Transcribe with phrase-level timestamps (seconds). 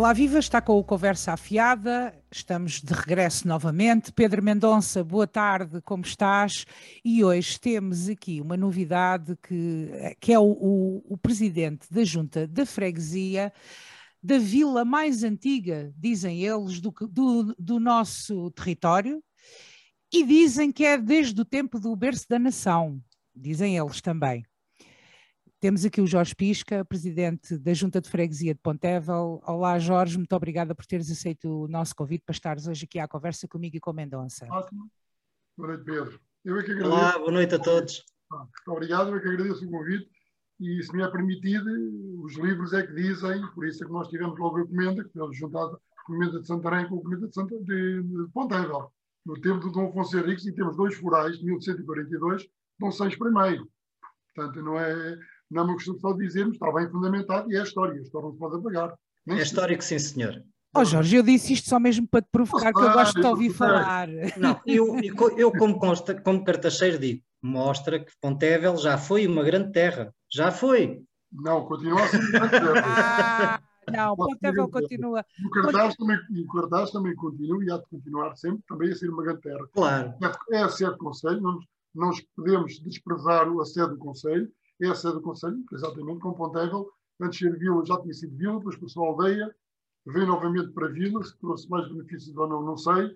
[0.00, 4.10] Olá, Viva, está com o Conversa Afiada, estamos de regresso novamente.
[4.10, 6.64] Pedro Mendonça, boa tarde, como estás?
[7.04, 12.48] E hoje temos aqui uma novidade que, que é o, o, o presidente da Junta
[12.48, 13.52] da Freguesia
[14.22, 19.22] da vila mais antiga, dizem eles, do, do, do nosso território,
[20.10, 22.98] e dizem que é desde o tempo do berço da nação,
[23.36, 24.46] dizem eles também.
[25.60, 29.42] Temos aqui o Jorge Pisca, presidente da Junta de Freguesia de Pontevel.
[29.46, 33.06] Olá, Jorge, muito obrigada por teres aceito o nosso convite para estares hoje aqui à
[33.06, 34.46] conversa comigo e com Mendonça.
[34.50, 34.90] Ótimo.
[35.58, 36.18] Boa noite, Pedro.
[36.46, 36.98] Eu é que agradeço.
[36.98, 38.02] Olá, boa noite a todos.
[38.30, 40.08] Muito obrigado, eu é que agradeço o convite
[40.60, 41.68] e, se me é permitido,
[42.24, 45.12] os livros é que dizem, por isso é que nós tivemos logo a comenda, que
[45.12, 48.90] foi juntada a comenda de Santarém com a comenda de, Santa, de, de Pontevel,
[49.26, 53.60] no tempo do Dom Afonso Henriques, e temos dois forais, de 1142, Dom Seis I.
[54.34, 55.18] Portanto, não é
[55.50, 57.98] não é uma questão só de dizermos, está bem fundamentado e é a história.
[57.98, 58.94] A história não se pode apagar.
[59.26, 60.42] Nem é histórico, sim, senhor.
[60.74, 63.50] Oh Jorge, eu disse isto só mesmo para te provocar, que eu gosto de ouvir
[63.50, 64.08] falar.
[64.36, 64.96] Não, eu,
[65.36, 70.14] eu como, consta, como cartacheiro digo, mostra que Pontevel já foi uma grande terra.
[70.32, 71.02] Já foi.
[71.32, 72.82] Não, continua a ser uma grande terra.
[72.86, 75.24] Ah, não, Pontevel continua.
[75.44, 79.10] O cartaz, também, o cartaz também continua e há de continuar sempre também a ser
[79.10, 79.66] uma grande terra.
[79.72, 80.14] Claro.
[80.50, 81.58] É, é a sede do Conselho, não,
[81.92, 84.48] não podemos desprezar a sede do Conselho,
[84.82, 86.90] essa é do Conselho, exatamente, com Pontevel.
[87.20, 89.54] Antes de ser vila, já tinha sido vila, depois passou a aldeia,
[90.06, 93.14] veio novamente para a vila, se trouxe mais benefícios ou não, não sei.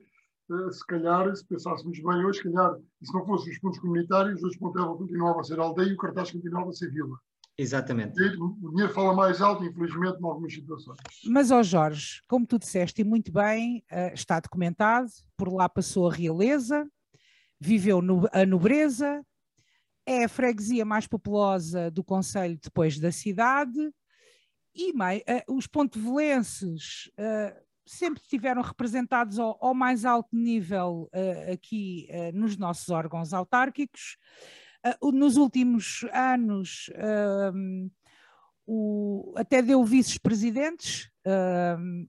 [0.50, 3.78] Uh, se calhar, se pensássemos bem hoje, se calhar, e se não fossem os pontos
[3.78, 7.18] comunitários, hoje Pontevel continuava a ser aldeia e o cartaz continuava a ser vila.
[7.56, 8.20] Exatamente.
[8.40, 10.98] O dinheiro fala mais alto, infelizmente, em algumas situações.
[11.24, 16.10] Mas, ó Jorge, como tu disseste e muito bem, uh, está documentado, por lá passou
[16.10, 16.86] a realeza,
[17.58, 18.00] viveu
[18.32, 19.24] a nobreza,
[20.06, 23.92] é a freguesia mais populosa do Conselho depois da cidade
[24.74, 31.52] e mais, uh, os pontevelenses uh, sempre estiveram representados ao, ao mais alto nível uh,
[31.52, 34.16] aqui nos nossos órgãos autárquicos.
[35.12, 36.90] nos últimos anos,
[38.66, 41.10] o, até deu vices-presidentes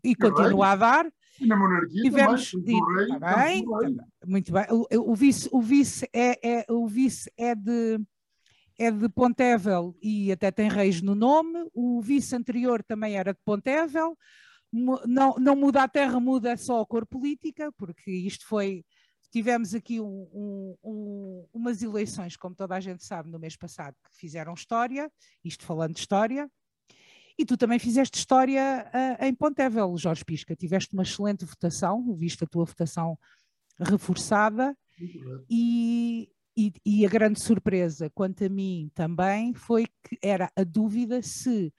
[0.03, 1.05] e continua a dar.
[1.39, 4.65] E na monarquia Tivemos também, rei, também, também, muito bem.
[4.71, 7.99] O, o, vice, o vice, é, é, o vice é de
[8.77, 11.69] é de Pontevel e até tem reis no nome.
[11.73, 14.17] O vice anterior também era de Pontevel.
[14.71, 18.83] Não, não muda a terra, muda só a cor política, porque isto foi.
[19.31, 23.95] Tivemos aqui um, um, um, umas eleições, como toda a gente sabe, no mês passado,
[24.03, 25.11] que fizeram história,
[25.43, 26.49] isto falando de história,
[27.37, 30.55] e tu também fizeste história uh, em Pontevel, Jorge Pisca.
[30.55, 33.17] Tiveste uma excelente votação, viste a tua votação
[33.79, 34.75] reforçada.
[35.49, 41.21] E, e, e, a grande surpresa, quanto a mim também, foi que era a dúvida
[41.21, 41.73] se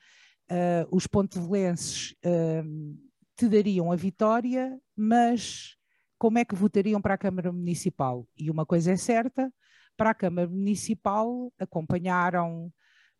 [0.50, 2.98] uh, os pontevelenses uh,
[3.34, 5.76] te dariam a vitória, mas
[6.18, 8.26] como é que votariam para a Câmara Municipal?
[8.36, 9.50] E uma coisa é certa,
[9.96, 12.70] para a Câmara Municipal acompanharam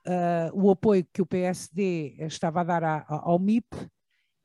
[0.06, 3.66] uh, o apoio que o PSD estava a dar a, a, ao MIP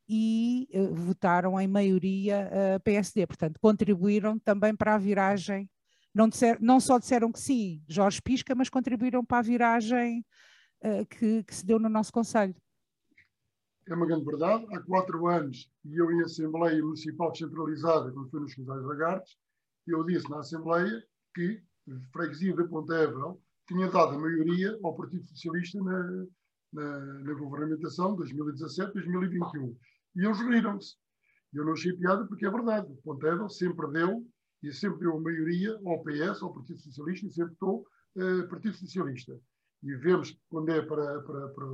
[0.08, 3.26] e uh, votaram em maioria uh, PSD.
[3.26, 5.70] Portanto, contribuíram também para a viragem.
[6.14, 10.24] Não, disser, não só disseram que sim, Jorge Pisca, mas contribuíram para a viragem
[11.08, 12.54] que, que se deu no nosso Conselho.
[13.86, 14.66] É uma grande verdade.
[14.74, 19.38] Há quatro anos, e eu em Assembleia Municipal Descentralizada, quando fui nos Casais Lagartos,
[19.86, 21.02] eu disse na Assembleia
[21.34, 26.26] que a freguesia de Pontevel tinha dado a maioria ao Partido Socialista na,
[26.72, 29.76] na, na governamentação de 2017-2021.
[30.16, 30.96] E eles riram-se.
[31.52, 32.90] Eu não achei piada porque é verdade.
[32.90, 34.26] O Pontevel sempre deu
[34.62, 37.86] e sempre deu a maioria ao PS, ao Partido Socialista, e sempre estou
[38.16, 39.38] uh, Partido Socialista.
[39.82, 41.66] E vemos quando é para, para, para,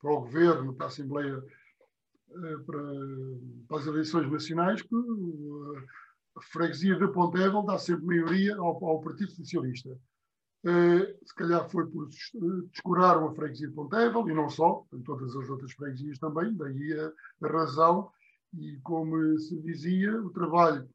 [0.00, 2.82] para o governo, para a Assembleia, uh, para,
[3.68, 5.84] para, as eleições nacionais, que uh,
[6.36, 9.96] a freguesia de Pontevel dá sempre maioria ao, ao Partido Socialista.
[10.64, 12.08] Uh, se calhar foi por
[12.70, 16.92] descuraram a freguesia de Pontevel, e não só, em todas as outras freguesias também, daí
[16.94, 17.12] a,
[17.46, 18.10] a, razão,
[18.54, 20.88] e como se dizia, o trabalho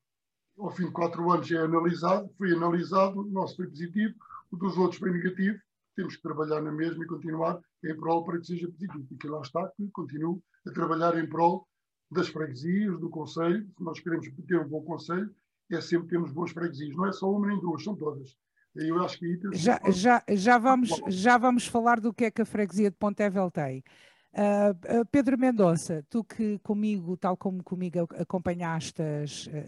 [0.57, 4.15] ao fim de quatro anos é analisado, foi analisado, o nosso foi positivo,
[4.51, 5.59] o dos outros foi negativo,
[5.95, 9.07] temos que trabalhar na mesma e continuar em prol para que seja positivo.
[9.11, 11.67] E que lá está, que continuo a trabalhar em prol
[12.09, 15.33] das freguesias, do Conselho, se nós queremos ter um bom Conselho,
[15.71, 18.35] é sempre termos boas freguesias, não é só uma nem duas, são todas.
[18.79, 22.45] Eu acho que já, já, já, vamos, já vamos falar do que é que a
[22.45, 23.83] freguesia de Pontevel tem.
[24.31, 29.01] Uh, Pedro Mendonça, tu que comigo, tal como comigo acompanhaste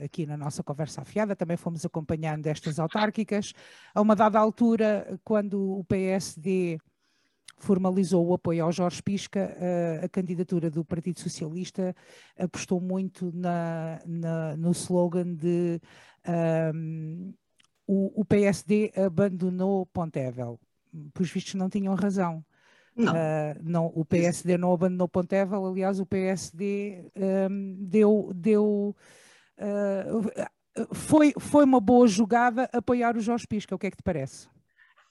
[0.03, 3.53] aqui na nossa conversa afiada, também fomos acompanhando estas autárquicas,
[3.93, 6.77] a uma dada altura, quando o PSD
[7.57, 9.55] formalizou o apoio ao Jorge Pisca,
[10.01, 11.95] a, a candidatura do Partido Socialista
[12.37, 15.81] apostou muito na, na no slogan de
[16.73, 17.33] um,
[17.91, 20.57] o, o, PSD abandonou Pontevel.
[21.13, 22.43] Por vistos não tinham razão.
[22.95, 23.11] Não.
[23.11, 27.05] Uh, não o PSD não abandonou Pontevel, aliás o PSD
[27.49, 28.95] um, deu, deu
[29.57, 34.03] uh, foi, foi uma boa jogada apoiar o Jorge Pisca, o que é que te
[34.03, 34.47] parece?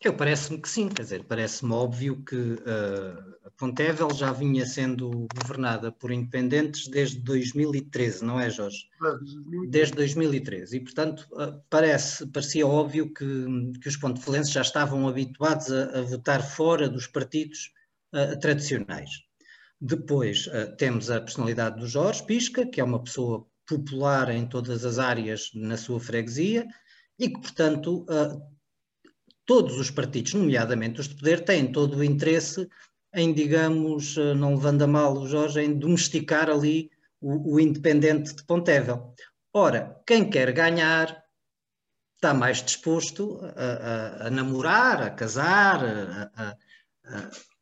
[0.03, 5.29] Eu parece-me que sim, quer dizer, parece-me óbvio que uh, a Pontevel já vinha sendo
[5.37, 8.89] governada por independentes desde 2013, não é, Jorge?
[9.69, 10.75] Desde 2013.
[10.75, 13.47] E, portanto, uh, parece, parecia óbvio que,
[13.83, 17.71] que os pontevelenses já estavam habituados a, a votar fora dos partidos
[18.15, 19.11] uh, tradicionais.
[19.79, 24.99] Depois temos a personalidade do Jorge Pisca, que é uma pessoa popular em todas as
[24.99, 26.67] áreas na sua freguesia
[27.19, 28.05] e que, portanto,
[29.51, 32.69] todos os partidos, nomeadamente os de poder, têm todo o interesse
[33.13, 36.89] em, digamos, eh, não levando a mal o Jorge, em domesticar ali
[37.21, 39.13] o, o independente de Pontevel.
[39.53, 41.21] Ora, quem quer ganhar
[42.15, 46.57] está mais disposto a, a, a namorar, a casar, a,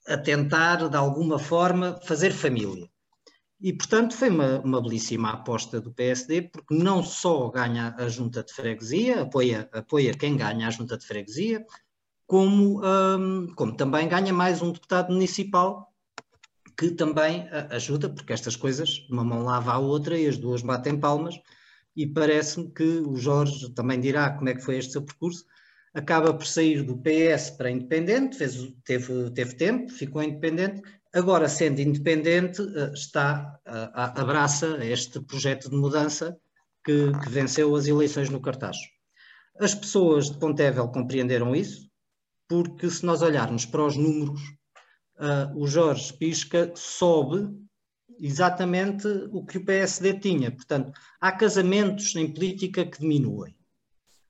[0.08, 2.86] a, tentar, de alguma forma, fazer família.
[3.60, 8.44] E, portanto, foi uma, uma, belíssima aposta do PSD, porque não só ganha a junta
[8.44, 11.66] de freguesia, apoia, apoia quem ganha a junta de freguesia,
[12.24, 15.92] como, um, como também ganha mais um deputado municipal
[16.78, 20.96] que também ajuda, porque estas coisas, uma mão lava a outra e as duas batem
[20.96, 21.34] palmas,
[21.96, 25.44] e parece-me que o Jorge também dirá como é que foi este seu percurso,
[25.92, 30.80] acaba por sair do PS para independente, fez, teve, teve tempo, ficou independente,
[31.18, 33.58] agora sendo independente eh, está,
[33.94, 36.38] abraça este projeto de mudança
[36.84, 38.76] que, que venceu as eleições no cartaz.
[39.60, 41.90] As pessoas de Pontevel compreenderam isso,
[42.48, 44.40] porque se nós olharmos para os números,
[45.18, 47.48] uh, o Jorge Pisca sobe
[48.20, 50.50] exatamente o que o PSD tinha.
[50.50, 53.54] Portanto, há casamentos em política que diminuem,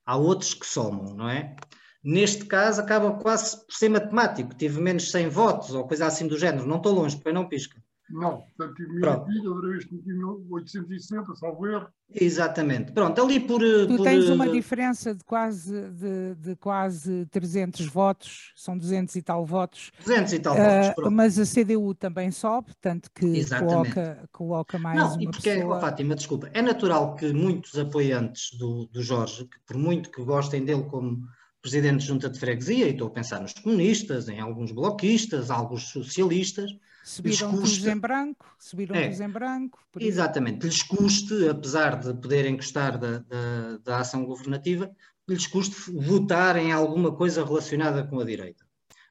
[0.05, 1.55] há outros que somam, não é?
[2.03, 6.39] Neste caso, acaba quase por ser matemático, tive menos 100 votos ou coisa assim do
[6.39, 7.83] género, não estou longe, porque não pisca.
[8.11, 11.89] Não, portanto tive 1020, outra vez tive 1860, salvo erro.
[12.15, 12.93] Exatamente.
[12.93, 13.61] Pronto, ali por.
[13.61, 19.21] Tu por, tens uma diferença de quase, de, de, quase 300 votos, são 200 e
[19.21, 19.93] tal votos.
[19.99, 20.95] 200 e tal uh, votos.
[20.95, 21.11] Pronto.
[21.11, 25.77] Mas a CDU também sobe, tanto que coloca, coloca mais Não, uma e porque, pessoa...
[25.77, 30.25] oh, Fátima, desculpa, é natural que muitos apoiantes do, do Jorge, que por muito que
[30.25, 31.29] gostem dele como
[31.61, 35.89] presidente de junta de freguesia, e estou a pensar nos comunistas, em alguns bloquistas, alguns
[35.89, 36.71] socialistas,
[37.09, 39.79] Subiram custa, em branco, subiram é, em branco.
[39.99, 44.95] Exatamente, lhes custe, apesar de poderem gostar da, da, da ação governativa,
[45.27, 48.63] lhes custe votar em alguma coisa relacionada com a direita.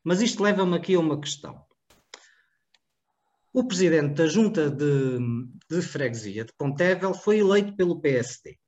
[0.04, 1.60] Mas isto leva-me aqui a uma questão.
[3.52, 5.18] O presidente da junta de,
[5.68, 8.60] de freguesia de Pontevel foi eleito pelo PSD,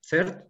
[0.00, 0.48] certo?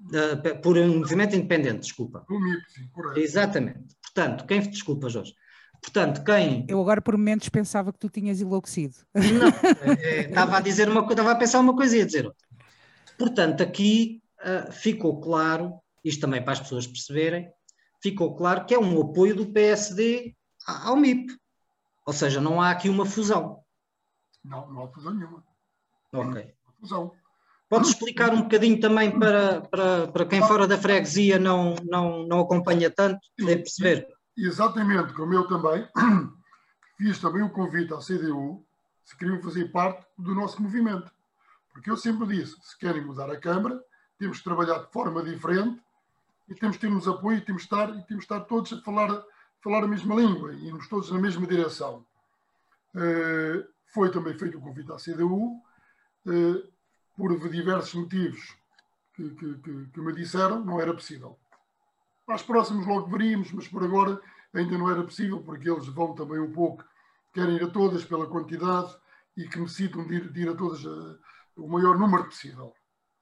[0.00, 2.24] Uh, por um movimento independente, desculpa.
[2.30, 3.18] O MIP, sim, correto.
[3.18, 3.96] Exatamente.
[4.02, 5.34] Portanto, quem, desculpa, Jorge,
[5.80, 6.66] Portanto, quem.
[6.68, 8.96] Eu agora por momentos pensava que tu tinhas enlouquecido.
[9.14, 9.48] Não,
[10.02, 12.48] é, estava a dizer uma estava a pensar uma coisa e a dizer outra.
[13.16, 17.50] Portanto, aqui uh, ficou claro, isto também para as pessoas perceberem,
[18.02, 20.34] ficou claro que é um apoio do PSD
[20.66, 21.36] ao MIP.
[22.06, 23.62] Ou seja, não há aqui uma fusão.
[24.44, 25.44] Não, não há fusão nenhuma.
[26.12, 26.54] Ok.
[26.66, 27.12] Não fusão.
[27.68, 32.40] Podes explicar um bocadinho também para, para, para quem fora da freguesia não, não, não
[32.40, 34.08] acompanha tanto, poder perceber?
[34.38, 35.86] exatamente como eu também,
[36.96, 38.64] fiz também o convite à CDU
[39.04, 41.10] se queriam fazer parte do nosso movimento.
[41.72, 43.82] Porque eu sempre disse, se querem mudar a Câmara,
[44.18, 45.82] temos que trabalhar de forma diferente
[46.48, 49.22] e temos que termos apoio, temos que estar, e temos que estar todos a falar,
[49.62, 52.04] falar a mesma língua e irmos todos na mesma direção.
[52.94, 55.62] Uh, foi também feito o convite à CDU, uh,
[56.26, 56.62] eh,
[57.18, 58.56] por diversos motivos
[59.12, 61.36] que, que, que, que me disseram, não era possível.
[62.24, 64.20] Para os próximos logo veríamos, mas por agora
[64.54, 66.84] ainda não era possível, porque eles vão também um pouco,
[67.34, 68.96] querem ir a todas pela quantidade
[69.36, 71.18] e que necessitam de ir, de ir a todas uh,
[71.56, 72.72] o maior número possível.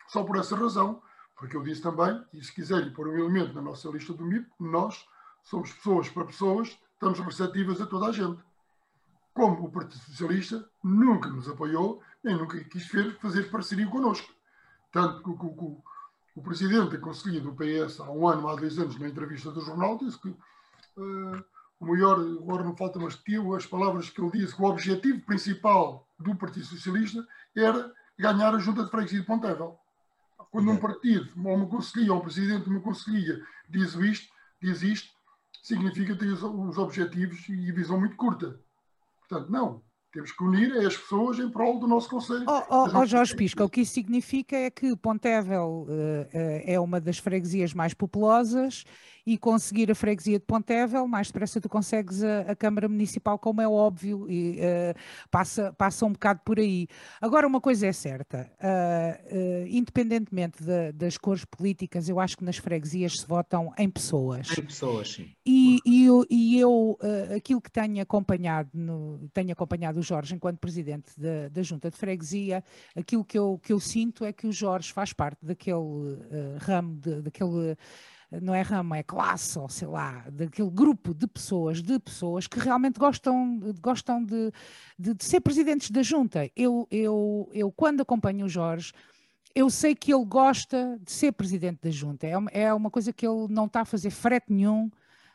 [0.08, 1.02] Só por essa razão,
[1.34, 4.46] porque eu disse também, e se quiserem pôr um elemento na nossa lista do MIP,
[4.60, 5.06] nós
[5.42, 8.42] somos pessoas para pessoas, estamos receptivas a toda a gente.
[9.32, 12.90] Como o Partido Socialista nunca nos apoiou, nem nunca quis
[13.21, 14.35] fazer parceria connosco.
[14.90, 15.76] Tanto que, que, que
[16.35, 19.61] o presidente da Conselhia do PS, há um ano, há dois anos, na entrevista do
[19.61, 21.45] jornal, disse que uh,
[21.78, 25.21] o maior, agora não falta mais tio, as palavras que ele disse, que o objetivo
[25.21, 29.78] principal do Partido Socialista era ganhar a junta de freguesia de Pontevel.
[30.50, 34.83] Quando um partido, ou uma conselhia, ou um presidente de uma conselhia diz isto, diz
[34.83, 35.14] isto,
[35.62, 38.59] significa ter os, os objetivos e a visão muito curta.
[39.21, 39.83] Portanto, não.
[40.16, 42.46] Temos que unir as pessoas em prol do nosso Conselho.
[42.49, 46.26] Oh, oh, oh Jorge Pisca, o que isso significa é que Pontevel uh, uh,
[46.64, 48.82] é uma das freguesias mais populosas
[49.26, 53.61] e conseguir a freguesia de Pontevel, mais depressa tu consegues a, a Câmara Municipal, como
[53.61, 54.94] é óbvio, e uh,
[55.30, 56.87] passa, passa um bocado por aí.
[57.20, 62.44] Agora, uma coisa é certa, uh, uh, independentemente de, das cores políticas, eu acho que
[62.44, 64.56] nas freguesias se votam em pessoas.
[64.56, 65.32] Em pessoas, sim.
[65.44, 66.96] E, e eu, e eu
[67.35, 71.96] aquilo que tenho acompanhado, no, tenho acompanhado o Jorge enquanto presidente da, da Junta de
[71.96, 72.62] Freguesia,
[72.94, 76.18] aquilo que eu, que eu sinto é que o Jorge faz parte daquele
[76.60, 77.76] ramo, de, daquele
[78.30, 82.58] não é ramo, é classe, ou sei lá, daquele grupo de pessoas, de pessoas que
[82.58, 84.52] realmente gostam, gostam de,
[84.98, 86.50] de, de ser presidentes da junta.
[86.56, 88.92] Eu, eu, eu, quando acompanho o Jorge,
[89.54, 92.26] eu sei que ele gosta de ser presidente da junta.
[92.26, 94.90] É uma, é uma coisa que ele não está a fazer frete nenhum.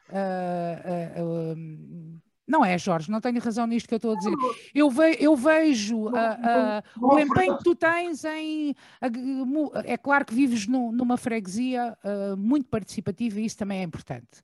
[0.10, 2.22] Uh, uh, uh,
[2.52, 4.34] não é, Jorge, não tenho razão nisto que eu estou a dizer.
[4.76, 8.76] Eu, ve, eu vejo uh, uh, o empenho que tu tens em.
[9.02, 11.98] Uh, é claro que vives no, numa freguesia
[12.38, 14.42] muito participativa e isso também é importante.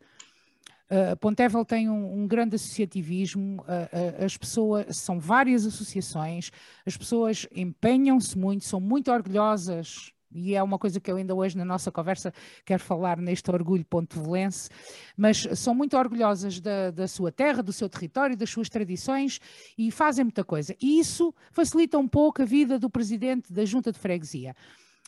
[0.90, 6.50] Uh, Pontevel tem um, um grande associativismo, uh, uh, as pessoas, são várias associações,
[6.86, 11.58] as pessoas empenham-se muito, são muito orgulhosas e é uma coisa que eu ainda hoje
[11.58, 12.34] na nossa conversa
[12.66, 14.70] quero falar neste orgulho pontevelense,
[15.16, 19.40] mas são muito orgulhosas da, da sua terra, do seu território, das suas tradições
[19.78, 20.76] e fazem muita coisa.
[20.82, 24.56] E isso facilita um pouco a vida do presidente da Junta de Freguesia.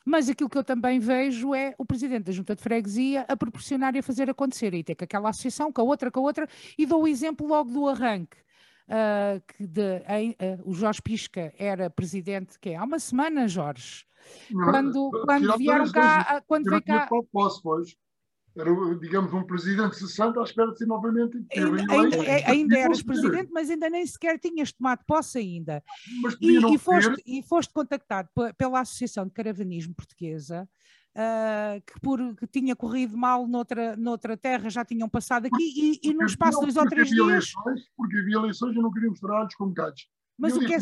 [0.05, 3.95] Mas aquilo que eu também vejo é o presidente da Junta de Freguesia a proporcionar
[3.95, 6.47] e a fazer acontecer, e ter com aquela associação, com a outra, com a outra,
[6.77, 8.38] e dou o exemplo logo do arranque.
[8.88, 14.03] Uh, que de, uh, o Jorge Pisca era presidente, que há uma semana, Jorge,
[14.51, 17.07] quando, quando vieram cá, quando veio cá...
[17.63, 17.95] Pois.
[18.57, 23.01] Era, digamos, um presidente 60 à espera de ser novamente ainda, ainda, é, ainda eras
[23.01, 25.83] presidente, mas ainda nem sequer tinhas tomado posse ainda.
[26.41, 30.67] E, e, foste, e, foste, contactado pela Associação de Caravanismo Portuguesa,
[31.15, 35.99] uh, que, por, que tinha corrido mal noutra, noutra terra, já tinham passado aqui, porque,
[36.03, 37.27] e, e num espaço de dois ou três dias...
[37.27, 40.07] Eleições, porque havia eleições e não queríamos trabalhos como gatos.
[40.38, 40.79] Mas o que é...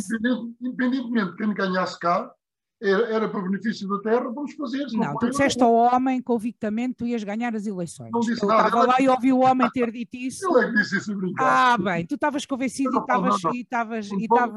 [0.62, 2.32] Independentemente de quem ganhasse cá,
[2.81, 4.86] era, era para benefício da terra, vamos fazer.
[4.91, 8.12] Não, não tu disseste ao homem convictamente que tu ias ganhar as eleições.
[8.12, 8.67] Não disse eu nada.
[8.67, 10.46] estava lá e ouvi o homem ter dito isso.
[10.46, 11.74] Eu é que disse isso a brincar.
[11.74, 13.41] Ah, bem, tu estavas convencido e estavas...
[13.53, 14.10] E, estavas,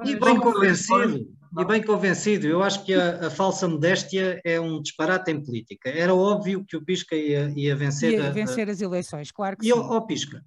[0.05, 1.27] e, e bem convencido.
[1.59, 2.47] E bem convencido.
[2.47, 5.89] Eu acho que a, a, falsa modéstia é um disparate em política.
[5.89, 8.13] Era óbvio que o Pisca ia, ia vencer...
[8.13, 9.79] Ia vencer a, as eleições, claro que e sim.
[9.79, 10.45] E, ó Pisca,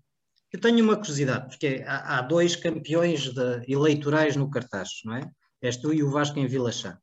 [0.52, 5.28] eu tenho uma curiosidade, porque há, há dois campeões de, eleitorais no cartaz, não é?
[5.60, 7.00] És tu e o Vasco em Vila Chá.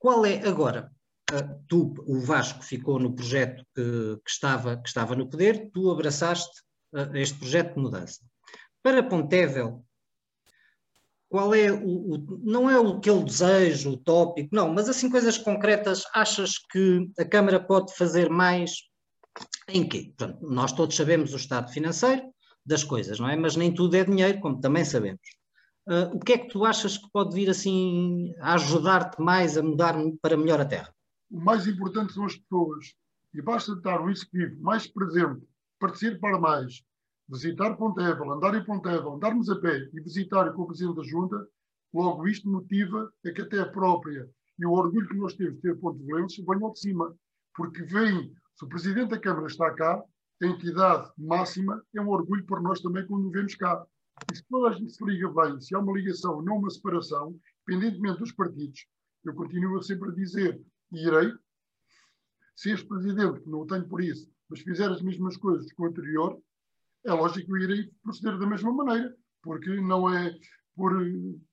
[0.00, 0.90] Qual é agora?
[1.30, 5.90] Uh, tu, o Vasco, ficou no projeto que, que, estava, que estava no poder, tu
[5.90, 6.62] abraçaste
[6.94, 8.18] uh, este projeto de mudança.
[8.82, 9.84] Para Pontevel,
[11.28, 16.58] qual é o, o, não é aquele desejo utópico, não, mas assim coisas concretas, achas
[16.58, 18.72] que a Câmara pode fazer mais
[19.68, 20.12] em quê?
[20.40, 22.22] Nós todos sabemos o estado financeiro
[22.66, 23.36] das coisas, não é?
[23.36, 25.20] Mas nem tudo é dinheiro, como também sabemos.
[25.90, 29.62] Uh, o que é que tu achas que pode vir assim a ajudar-te mais a
[29.62, 30.94] mudar para melhor a Terra?
[31.28, 32.94] O mais importante são as pessoas.
[33.34, 35.44] E basta estar um executivo mais presente,
[35.80, 36.84] participar mais,
[37.28, 41.44] visitar Pontevel, andar em Pontevel, andarmos a pé e visitar com o Presidente da Junta,
[41.92, 44.30] logo isto motiva a que até a própria
[44.60, 47.16] e o orgulho que nós temos de ter Pontevelenses venham de cima.
[47.56, 50.00] Porque vem, se o Presidente da Câmara está cá,
[50.40, 53.84] a entidade máxima é um orgulho para nós também quando o vemos cá.
[54.32, 57.38] E se toda a gente se liga bem, se há uma ligação, não uma separação,
[57.68, 58.86] independentemente dos partidos,
[59.24, 60.60] eu continuo sempre a dizer,
[60.92, 61.32] e irei,
[62.56, 65.86] se este presidente, não o tenho por isso, mas fizer as mesmas coisas que o
[65.86, 66.40] anterior,
[67.04, 70.36] é lógico que eu irei proceder da mesma maneira, porque não é
[70.74, 70.92] por,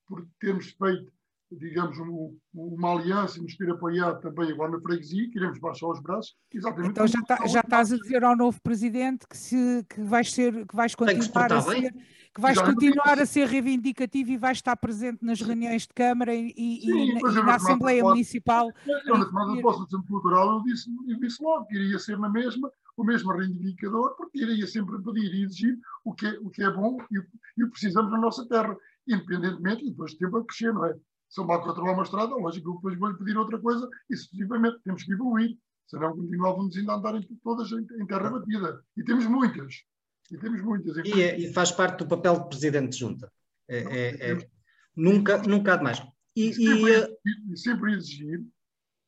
[0.07, 1.11] por termos feito,
[1.51, 5.87] digamos, um, uma aliança e nos ter apoiado também agora na freguesia, que iremos baixar
[5.87, 6.35] os braços.
[6.53, 10.31] Exatamente então já, tá, já estás a dizer ao novo presidente que, se, que vais,
[10.31, 11.81] ser, que vais continuar a ser...
[11.81, 16.35] Bem que vais continuar a ser reivindicativo e vais estar presente nas reuniões de Câmara
[16.35, 18.71] e, e, Sim, e, e na Assembleia Municipal.
[18.85, 23.03] Eu, na Centro Cultural, eu disse, eu disse logo que iria ser na mesma, o
[23.03, 26.97] mesmo reivindicador, porque iria sempre pedir e exigir o que é, o que é bom
[27.11, 27.17] e,
[27.57, 28.77] e o que precisamos na nossa terra,
[29.07, 30.95] independentemente, e depois de tempo a crescer, não é?
[31.29, 34.79] Se eu mal controlar uma estrada, lógico que depois vou-lhe pedir outra coisa e sucessivamente
[34.83, 38.81] temos que evoluir, senão continuávamos ainda a andar em, todas em terra batida.
[38.95, 39.83] E temos muitas.
[40.31, 40.97] E temos muitas.
[41.05, 43.31] E, é, e, faz parte do papel de presidente de junta.
[43.67, 44.49] É, é, é,
[44.95, 46.01] nunca, nunca há demais.
[46.35, 47.17] E, e sempre, eh,
[47.51, 48.45] e, sempre exigir,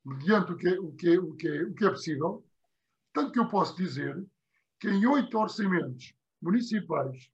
[0.03, 2.45] mediante o que, é, o, que é, o, que é, o que é possível,
[3.13, 4.21] tanto que eu posso dizer
[4.79, 7.29] que em oito orçamentos municipais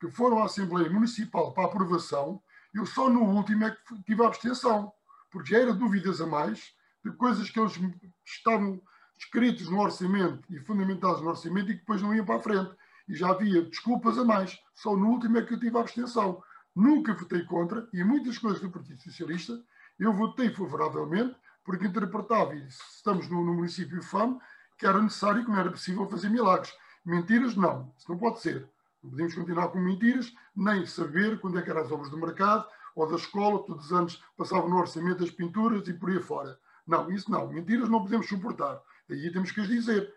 [0.00, 2.42] que foram à Assembleia Municipal para aprovação,
[2.74, 4.92] eu só no último é que tive a abstenção,
[5.30, 7.78] porque já era dúvidas a mais de coisas que eles
[8.24, 8.80] estavam
[9.16, 12.74] escritos no orçamento e fundamentados no orçamento e que depois não iam para a frente.
[13.06, 14.58] E já havia desculpas a mais.
[14.74, 16.42] Só no último é que eu tive a abstenção.
[16.74, 19.62] Nunca votei contra e muitas coisas do Partido Socialista
[19.98, 24.38] eu votei favoravelmente porque interpretava, e estamos no, no município FAM,
[24.76, 26.72] que era necessário e que não era possível fazer milagres.
[27.04, 27.92] Mentiras, não.
[27.96, 28.68] Isso não pode ser.
[29.04, 32.66] Não podemos continuar com mentiras, nem saber quando é que eram as obras do mercado
[32.96, 36.58] ou da escola, todos os anos passavam no orçamento as pinturas e por aí fora.
[36.86, 37.46] Não, isso não.
[37.52, 38.80] Mentiras não podemos suportar.
[39.10, 40.14] Aí temos que as dizer.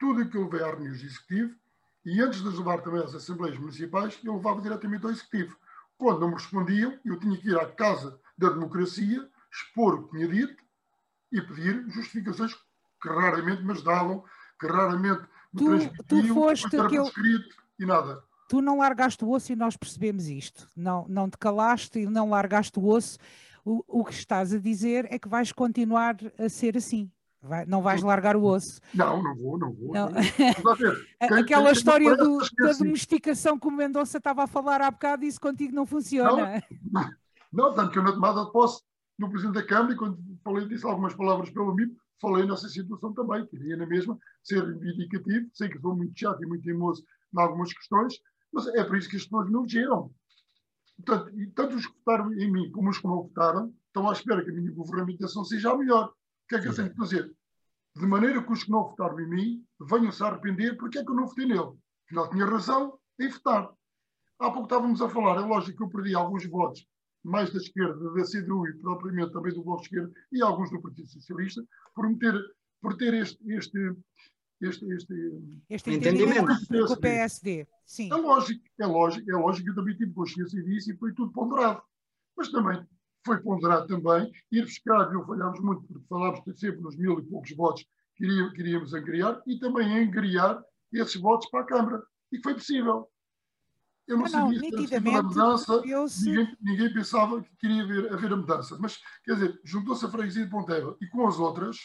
[0.00, 1.54] Tudo aquilo veio à reunião do Executivo
[2.04, 5.56] e antes de as levar também às Assembleias Municipais, eu levava diretamente ao Executivo.
[5.96, 10.16] Quando não me respondiam, eu tinha que ir à Casa da Democracia, expor o que
[10.16, 10.60] tinha dito
[11.30, 12.52] e pedir justificações
[13.00, 14.24] que raramente me davam,
[14.58, 15.22] que raramente
[15.52, 17.02] me tu, transmitiam, tu foste aquele...
[17.04, 18.22] escrito e nada.
[18.48, 20.68] Tu não largaste o osso e nós percebemos isto.
[20.76, 23.18] Não, não te calaste e não largaste o osso.
[23.64, 27.10] O, o que estás a dizer é que vais continuar a ser assim.
[27.42, 28.80] Vai, não vais largar o osso.
[28.94, 29.92] Não, não vou, não vou.
[29.92, 30.10] Não.
[30.10, 30.18] Não.
[31.38, 35.74] Aquela história do, da domesticação que o Mendonça estava a falar há bocado, isso contigo
[35.74, 36.62] não funciona.
[36.90, 37.10] Não,
[37.52, 38.82] não, tanto que eu na tomada de posse
[39.18, 43.12] do Presidente da Câmara, e quando falei, disse algumas palavras pelo MIP, falei nessa situação
[43.12, 43.46] também.
[43.46, 47.04] Queria na mesma ser reivindicativo, sei que sou muito chato e muito teimoso
[47.34, 48.14] em algumas questões,
[48.52, 50.12] mas é por isso que as pessoas me elegeram.
[50.96, 54.44] Portanto, tanto os que votaram em mim como os que não votaram estão à espera
[54.44, 56.08] que a minha governamentação seja a melhor.
[56.08, 57.34] O que é que eu tenho que fazer?
[57.96, 61.10] De maneira que os que não votaram em mim venham-se a arrepender porque é que
[61.10, 61.72] eu não votei nele.
[62.06, 63.70] Afinal, tinha razão em votar.
[64.38, 66.86] Há pouco estávamos a falar, é lógico que eu perdi alguns votos,
[67.22, 70.82] mais da esquerda, da CDU e propriamente também do Bloco de Esquerda e alguns do
[70.82, 71.64] Partido Socialista,
[71.94, 72.34] por, meter,
[72.82, 73.96] por ter este, este
[74.60, 75.14] este, este,
[75.68, 77.66] este entendimento com o PSD.
[77.84, 78.10] Sim.
[78.10, 81.82] É lógico, é lógico, é lógico, eu também tive consciência disso e foi tudo ponderado.
[82.36, 82.84] Mas também
[83.24, 87.54] foi ponderado também ir buscar, e falhámos muito, porque falámos sempre nos mil e poucos
[87.56, 87.86] votos
[88.16, 90.62] que queríamos angriar, e também angriar
[90.92, 92.02] esses votos para a Câmara.
[92.30, 93.08] E foi possível.
[94.06, 95.82] Eu não, não sabia se a mudança,
[96.24, 98.76] ninguém, ninguém, pensava que queria haver, haver a mudança.
[98.78, 101.78] Mas, quer dizer, juntou-se a freguesia de Ponteva e com as outras,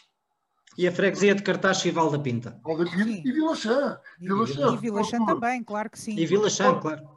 [0.77, 2.59] e a freguesia de Cartaz e Val da Pinta.
[2.63, 3.99] Val da Pinta e Vila Chã.
[4.19, 4.73] Vila Chã.
[4.73, 6.15] E Vila Chã também, claro que sim.
[6.17, 7.07] E Vila Chã, claro.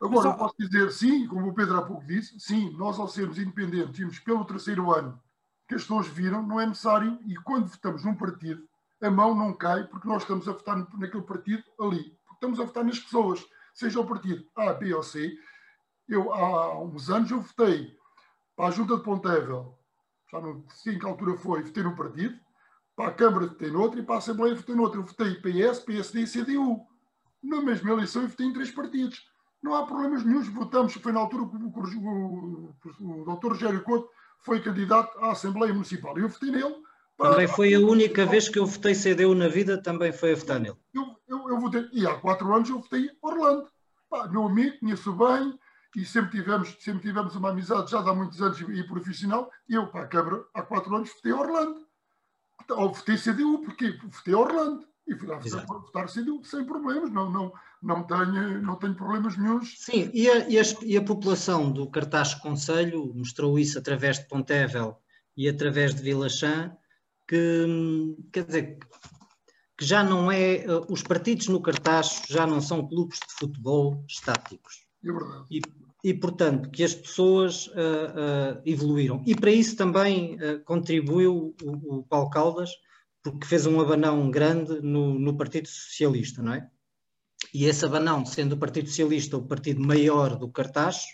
[0.00, 3.38] Agora, Mas, posso dizer sim, como o Pedro há pouco disse, sim, nós ao sermos
[3.38, 5.18] independentes, tínhamos pelo terceiro ano,
[5.66, 8.68] que as pessoas viram, não é necessário, e quando votamos num partido,
[9.00, 12.16] a mão não cai porque nós estamos a votar naquele partido ali.
[12.24, 15.36] Porque estamos a votar nas pessoas, seja o partido A, B ou C.
[16.08, 17.96] Eu, há uns anos, eu votei
[18.56, 19.78] para a Junta de Pontevel,
[20.30, 22.38] já não sei em que altura foi, votei no partido,
[22.96, 25.00] para a Câmara votei noutra e para a Assembleia votei noutra.
[25.00, 26.86] Eu votei PS, PSD e CDU.
[27.42, 29.20] Na mesma eleição eu votei em três partidos.
[29.62, 30.48] Não há problemas nenhums.
[30.48, 34.08] Votamos, foi na altura que o, o, o, doutor Rogério Couto
[34.40, 36.16] foi candidato à Assembleia Municipal.
[36.18, 36.76] Eu votei nele.
[37.16, 37.30] Para...
[37.30, 40.60] Também foi a única vez que eu votei CDU na vida, também foi a votar
[40.60, 40.76] nele.
[40.92, 43.68] Eu, eu, eu votei, e há quatro anos eu votei Orlando.
[44.10, 45.58] Pá, meu amigo, conheço bem,
[45.96, 49.50] e sempre tivemos, sempre tivemos uma amizade já há muitos anos e profissional.
[49.68, 51.83] E eu, para a Câmara, há quatro anos, votei Orlando.
[52.70, 54.86] Ou votei CDU, porque votei Orlando.
[55.06, 59.74] E fui lá votar CDU sem problemas, não, não, não, tenho, não tenho problemas nenhums.
[59.78, 64.26] Sim, e a, e a, e a população do Cartaz Conselho mostrou isso através de
[64.26, 64.98] Pontevel
[65.36, 66.74] e através de Vila Chã,
[67.28, 68.78] que, quer dizer,
[69.76, 74.86] que já não é, os partidos no cartaz já não são clubes de futebol estáticos.
[75.04, 75.44] É verdade.
[75.50, 75.60] E,
[76.04, 79.22] e, portanto, que as pessoas uh, uh, evoluíram.
[79.26, 82.70] E para isso também uh, contribuiu o, o, Paulo Caldas,
[83.22, 86.68] porque fez um abanão grande no, no, Partido Socialista, não é?
[87.54, 91.06] E esse abanão, sendo o Partido Socialista o partido maior do cartaz,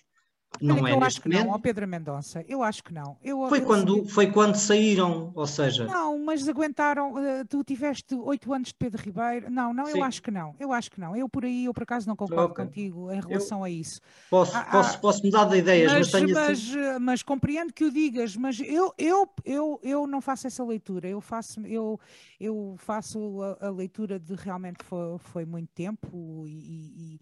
[0.60, 3.16] não é eu acho que não, ó Pedro Mendonça, eu acho que não.
[3.22, 5.84] Eu, foi, eu quando, foi quando saíram, ou seja...
[5.86, 9.98] Não, mas aguentaram, uh, tu tiveste oito anos de Pedro Ribeiro, não, não, Sim.
[9.98, 12.16] eu acho que não, eu acho que não, eu por aí, eu por acaso não
[12.16, 12.64] concordo okay.
[12.64, 14.00] contigo em relação eu a isso.
[14.28, 16.34] Posso, ah, posso, ah, posso mudar de ideias, mas, mas tenho...
[16.34, 16.78] Mas, assim...
[16.78, 21.08] Eh, mas compreendo que o digas, mas eu, eu, eu, eu não faço essa leitura,
[21.08, 21.98] eu faço, eu,
[22.38, 27.20] eu faço a, a leitura de realmente foi, foi muito tempo e, e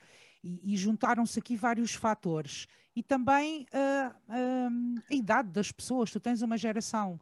[0.48, 2.66] e, e juntaram-se aqui vários fatores.
[2.96, 4.14] E também uh,
[5.11, 6.11] a idade das pessoas.
[6.11, 7.20] Tu tens uma geração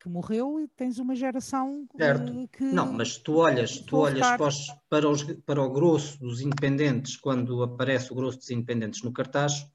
[0.00, 2.48] que morreu e tens uma geração certo.
[2.52, 2.64] que.
[2.64, 7.16] Não, mas tu olhas, tu olhas para, os, para, os, para o grosso dos independentes,
[7.16, 9.66] quando aparece o grosso dos independentes no cartaz,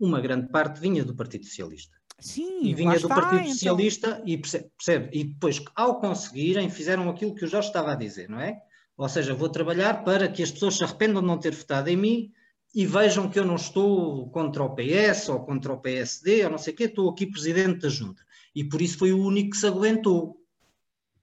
[0.00, 1.96] uma grande parte vinha do Partido Socialista.
[2.18, 3.52] Sim, e vinha do está, Partido então...
[3.52, 7.96] Socialista e percebe, percebe, e depois ao conseguirem fizeram aquilo que eu já estava a
[7.96, 8.62] dizer, não é?
[8.96, 11.96] Ou seja, vou trabalhar para que as pessoas se arrependam de não ter votado em
[11.96, 12.32] mim
[12.74, 16.58] e vejam que eu não estou contra o PS ou contra o PSD ou não
[16.58, 18.22] sei o quê, estou aqui presidente da junta.
[18.54, 20.36] E por isso foi o único que se aguentou.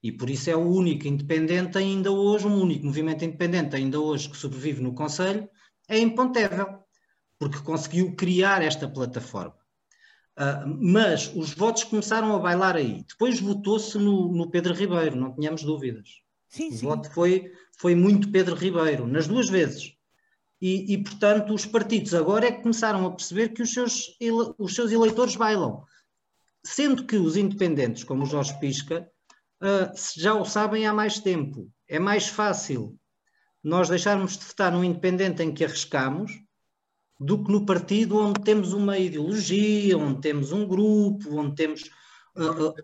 [0.02, 4.30] E por isso é o único independente ainda hoje, um único movimento independente ainda hoje
[4.30, 5.50] que sobrevive no Conselho,
[5.88, 6.80] é impontével,
[7.40, 9.56] porque conseguiu criar esta plataforma.
[10.38, 13.06] Uh, mas os votos começaram a bailar aí.
[13.08, 16.23] Depois votou-se no, no, Pedro Ribeiro, não tínhamos dúvidas.
[16.54, 16.86] Sim, o sim.
[16.86, 19.98] voto foi, foi muito Pedro Ribeiro, nas duas vezes.
[20.62, 24.16] E, e, portanto, os partidos agora é que começaram a perceber que os seus,
[24.60, 25.84] os seus eleitores bailam.
[26.64, 29.10] Sendo que os independentes, como o Jorge Pisca,
[29.64, 31.72] uh, já o sabem há mais tempo.
[31.88, 32.98] É mais fácil
[33.64, 36.32] nós deixarmos de votar num independente em que arriscamos
[37.20, 41.82] do que no partido onde temos uma ideologia, onde temos um grupo, onde temos.
[42.36, 42.76] Uh, uh,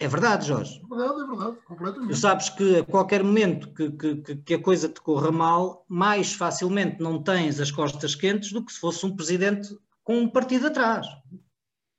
[0.00, 0.80] é verdade, Jorge.
[0.82, 2.10] É verdade, é verdade, completamente.
[2.10, 6.32] Tu sabes que a qualquer momento que, que, que, a coisa te corra mal, mais
[6.32, 10.68] facilmente não tens as costas quentes do que se fosse um presidente com um partido
[10.68, 11.06] atrás.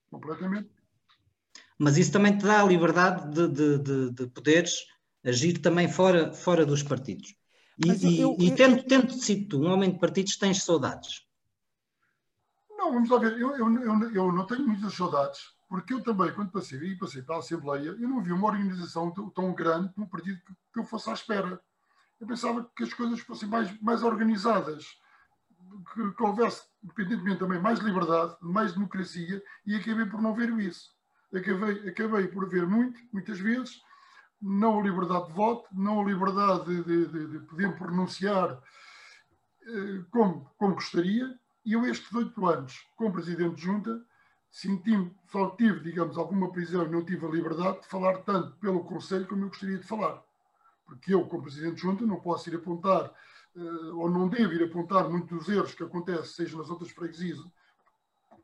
[0.09, 0.67] Completamente.
[1.77, 4.73] Mas isso também te dá a liberdade de, de, de, de poderes
[5.23, 7.35] agir também fora, fora dos partidos.
[7.77, 11.21] E, eu, eu, e tendo, tendo sido tu um homem de partidos, tens saudades?
[12.71, 13.33] Não, vamos lá ver.
[13.33, 15.39] Eu, eu, eu, eu não tenho muitas saudades,
[15.71, 19.53] porque eu também, quando passei passei para a Assembleia, eu não vi uma organização tão
[19.53, 21.61] grande como um partido que, que eu fosse à espera.
[22.19, 24.85] Eu pensava que as coisas fossem mais, mais organizadas,
[25.93, 30.89] que, que houvesse, independentemente também, mais liberdade, mais democracia, e acabei por não ver isso.
[31.33, 33.81] Acabei, acabei por ver muito, muitas vezes,
[34.41, 38.61] não a liberdade de voto, não a liberdade de, de, de poder pronunciar
[39.65, 41.33] eh, como, como gostaria.
[41.63, 44.05] E eu, estes oito anos, como Presidente de Junta,
[44.51, 48.83] senti-me, só tive, digamos, alguma prisão e não tive a liberdade de falar tanto pelo
[48.83, 50.21] Conselho como eu gostaria de falar.
[50.85, 53.11] Porque eu, como Presidente de Junta, não posso ir apontar,
[53.55, 53.61] eh,
[53.93, 57.39] ou não devo ir apontar muitos dos erros que acontecem, seja nas outras freguesias,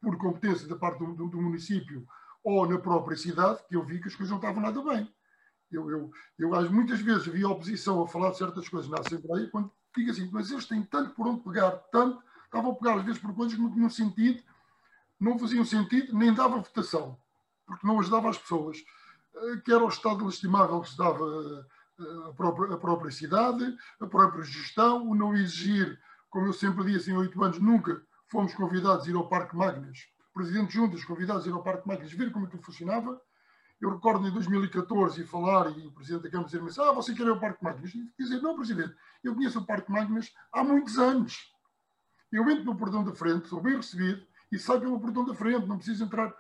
[0.02, 2.08] por competência da parte do, do, do município
[2.44, 5.12] ou na própria cidade, que eu vi que as coisas não estavam nada bem.
[5.70, 9.50] Eu, eu, eu muitas vezes vi a oposição a falar de certas coisas na Assembleia,
[9.50, 13.04] quando digo assim, mas eles têm tanto por onde pegar, tanto, estavam a pegar às
[13.04, 14.42] vezes por coisas que não tinham sentido,
[15.20, 17.18] não faziam sentido, nem dava votação,
[17.66, 18.78] porque não ajudava as pessoas.
[19.36, 21.26] Eh, que era o estado lastimável que se dava
[22.00, 26.00] eh, a própria, a própria cidade, a própria gestão, o não exigir,
[26.30, 30.08] como eu sempre disse, em oito anos nunca fomos convidados a ir ao Parque Magnas,
[30.34, 33.20] presidente juntas convidados a ir ao Parque Magnas, ver como aquilo funcionava,
[33.80, 37.24] eu recordo em 2014 falar e o Presidente da Câmara dizer-me assim, ah, você quer
[37.28, 37.94] ir ao Parque Magnas?
[37.94, 41.54] E dizer, não, Presidente, eu conheço o Parque Magnas há muitos anos.
[42.32, 45.66] Eu entro no portão da frente, sou bem recebido e saio pelo portão da frente,
[45.66, 46.34] não preciso entrar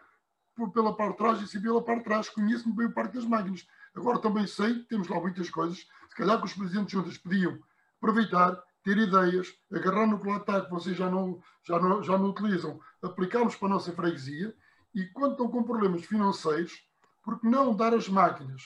[0.73, 2.29] pela parte de trás e sair pela parte de trás.
[2.29, 3.67] Conheço-me bem o Parque das Magnas.
[3.95, 7.59] Agora também sei que temos lá muitas coisas, se calhar que os Presidentes juntas podiam
[7.97, 12.29] aproveitar, ter ideias, agarrar no lá está, que vocês já não, já não, já não
[12.29, 14.55] utilizam, aplicarmos para a nossa freguesia
[14.93, 16.87] e quando estão com problemas financeiros,
[17.21, 18.63] porque não dar as máquinas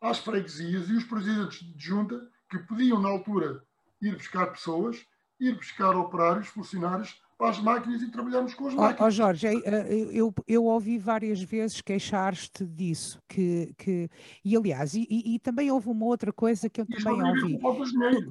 [0.00, 3.64] às freguesias e os presidentes de junta que podiam, na altura,
[4.00, 5.04] ir buscar pessoas,
[5.40, 9.00] ir buscar operários, funcionários, para as máquinas e trabalharmos com as máquinas.
[9.00, 14.10] Ó oh, Jorge, eu, eu, eu, ouvi várias vezes queixar-te disso, que, que,
[14.44, 17.60] e aliás, e, e, também houve uma outra coisa que eu também ouvi,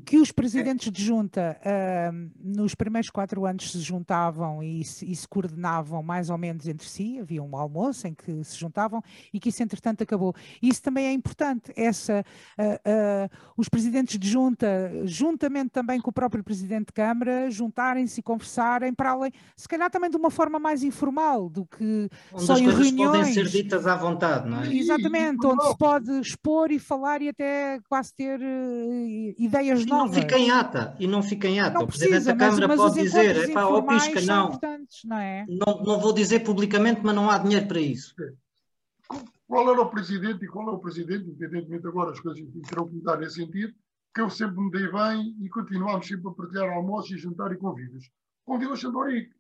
[0.06, 5.16] que os presidentes de junta uh, nos primeiros quatro anos se juntavam e se, e
[5.16, 9.02] se, coordenavam mais ou menos entre si, havia um almoço em que se juntavam
[9.34, 10.36] e que isso entretanto acabou.
[10.62, 12.26] Isso também é importante, essa,
[12.60, 18.20] uh, uh, os presidentes de junta, juntamente também com o próprio presidente de Câmara, juntarem-se
[18.20, 22.46] e conversarem para além, se calhar também de uma forma mais informal do que onde
[22.46, 23.18] só as em reuniões.
[23.18, 24.76] podem ser ditas à vontade, não é?
[24.76, 30.12] Exatamente, onde se pode expor e falar e até quase ter uh, ideias e novas.
[30.12, 31.76] E não fica em ata, e não fica em ata.
[31.76, 34.60] Não o Presidente da Câmara mas, mas pode dizer, é pá, ó pisca, não.
[35.06, 35.46] Não, é?
[35.48, 35.84] não.
[35.84, 38.16] Não vou dizer publicamente, mas não há dinheiro para isso.
[39.48, 42.96] Qual era o Presidente e qual é o Presidente, independentemente agora as coisas terão que
[42.96, 43.74] mudar nesse sentido,
[44.14, 47.58] que eu sempre me dei bem e continuamos sempre a partilhar almoços e jantar e
[47.58, 48.10] convívios
[48.48, 49.36] com Vila Xandorique.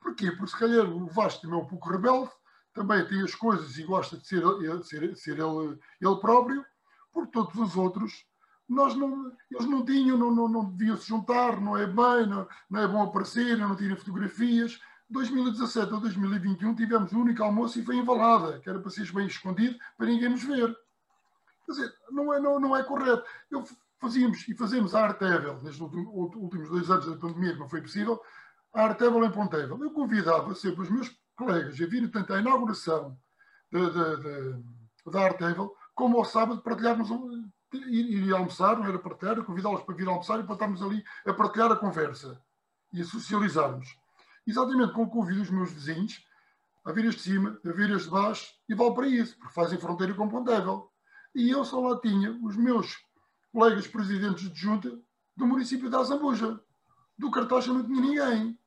[0.00, 0.32] Porquê?
[0.32, 2.30] Porque se calhar o Vasco também é um pouco rebelde,
[2.72, 4.42] também tem as coisas e gosta de ser,
[4.82, 6.64] ser, ser ele, ele próprio,
[7.12, 8.24] porque todos os outros
[8.66, 12.48] nós não, eles não tinham, não, não, não deviam se juntar, não é bem, não,
[12.70, 14.80] não é bom aparecer, não tirem fotografias.
[15.10, 19.26] 2017 ou 2021 tivemos o único almoço e foi envalada, que era para ser bem
[19.26, 20.74] escondido, para ninguém nos ver.
[21.66, 23.22] Quer dizer, não é, não, não é correto.
[23.50, 23.62] Eu
[24.02, 28.20] fazíamos e fazemos a Artevel, nestes últimos dois anos da pandemia, que não foi possível,
[28.74, 29.80] a Artevel em Pontevel.
[29.80, 33.16] Eu convidava sempre os meus colegas a virem tanto à inauguração
[35.06, 37.10] da, Artevel, como ao sábado partilharmos
[37.72, 41.32] ir, ir almoçar, não era partilhar, convidá-los para vir almoçar e para estarmos ali a
[41.32, 42.42] partilhar a conversa
[42.92, 43.96] e a socializarmos.
[44.44, 46.26] Exatamente como convido os meus vizinhos
[46.84, 50.12] a vir de cima, a vir de baixo e vale para isso, porque fazem fronteira
[50.12, 50.90] com Pontevel.
[51.34, 52.96] E eu só lá tinha os meus
[53.52, 54.98] colegas presidentes de junta
[55.36, 56.60] do município da Azambuja.
[57.18, 58.58] Do Cartaxa não tinha ninguém.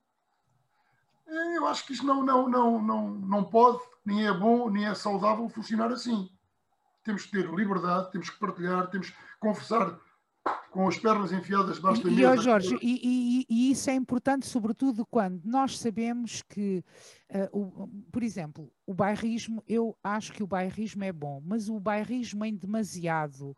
[1.27, 4.93] Eu acho que isto não, não, não, não, não pode, nem é bom, nem é
[4.93, 6.29] saudável funcionar assim.
[7.03, 9.99] Temos que ter liberdade, temos que partilhar, temos que conversar
[10.69, 12.35] com as pernas enfiadas debaixo da mesa.
[12.35, 16.83] E, Jorge, e, e, e, isso é importante, sobretudo quando nós sabemos que,
[17.31, 21.79] uh, o, por exemplo, o bairrismo, eu acho que o bairrismo é bom, mas o
[21.79, 23.55] bairrismo em demasiado.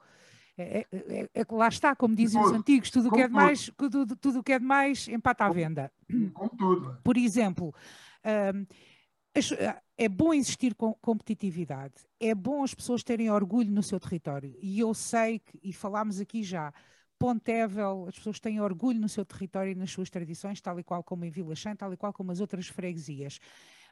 [0.57, 3.71] É, é, é, é lá está, como dizem os antigos, tudo o que é demais,
[3.77, 5.91] tudo, tudo que é demais empata à venda.
[6.33, 6.97] Como tudo.
[7.03, 7.75] Por exemplo,
[8.23, 8.67] uh,
[9.97, 14.55] é bom existir competitividade, é bom as pessoas terem orgulho no seu território.
[14.59, 16.73] E eu sei que, e falámos aqui já,
[17.19, 21.03] Pontevel, as pessoas têm orgulho no seu território e nas suas tradições, tal e qual
[21.03, 23.39] como em Vila Chã, tal e qual como as outras freguesias.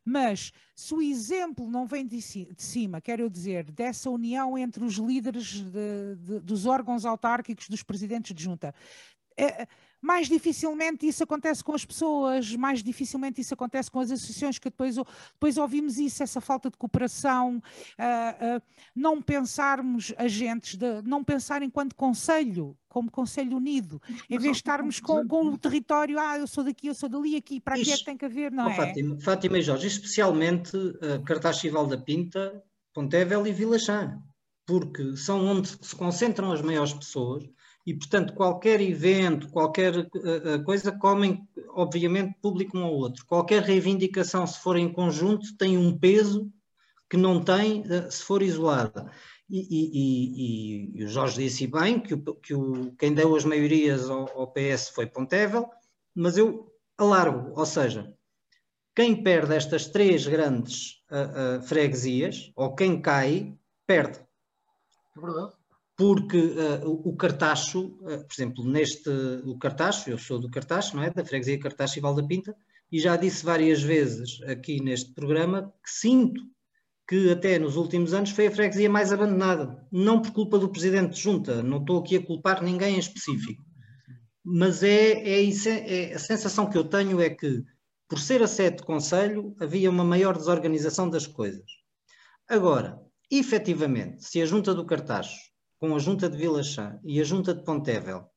[0.05, 5.45] Mas se o exemplo não vem de, cima, quero dizer, dessa união entre os líderes
[5.45, 8.73] de, de, dos órgãos autárquicos, dos presidentes de junta,
[9.35, 9.67] é,
[10.05, 14.69] mais dificilmente isso acontece com as pessoas, mais dificilmente isso acontece com as associações, que
[14.69, 14.97] depois,
[15.33, 18.61] depois ouvimos isso, essa falta de cooperação, uh, uh,
[18.95, 24.99] não pensarmos agentes, de, não pensar enquanto conselho, como Conselho Unido, em vez de estarmos
[24.99, 27.97] com, com, o território, ah, eu sou daqui, eu sou dali, aqui, para aqui é
[27.97, 28.75] que tem que haver, não oh, é?
[28.75, 32.63] Fátima, Fátima e Jorge, especialmente uh, Cartaz da Pinta,
[32.93, 34.21] Pontevel e Vila Chã,
[34.67, 37.43] porque são onde se concentram as maiores pessoas,
[37.85, 43.23] e, portanto, qualquer evento, qualquer uh, coisa, comem, obviamente, público um ao outro.
[43.27, 46.51] Qualquer reivindicação, se for em conjunto, tem um peso
[47.07, 49.11] que não tem uh, se for isolada.
[49.47, 53.45] E, e, e, e, o Jorge disse bem que, o, que o, quem deu as
[53.45, 55.69] maiorias ao, ao PS foi Pontevel,
[56.15, 58.11] mas eu alargo, ou seja,
[58.95, 64.17] quem perde estas três grandes uh, freguesias, ou quem cai, perde.
[65.15, 65.54] É verdade
[65.97, 69.09] porque uh, o Cartacho, uh, por exemplo, neste,
[69.45, 71.09] o Cartacho, eu sou do Cartacho, não é?
[71.09, 72.55] Da freguesia Cartacho e Valda Pinta,
[72.91, 76.41] e já disse várias vezes aqui neste programa que sinto
[77.07, 81.13] que até nos últimos anos foi a freguesia mais abandonada, não por culpa do presidente
[81.13, 83.63] de junta, não estou aqui a culpar ninguém em específico,
[84.43, 87.63] mas é, é, é a sensação que eu tenho é que,
[88.09, 91.65] por ser a sede de conselho, havia uma maior desorganização das coisas.
[92.47, 92.99] Agora,
[93.31, 95.54] efetivamente, se a junta do Cartacho
[95.85, 98.27] com a Junta de Vila Chã e a Junta de Pontevel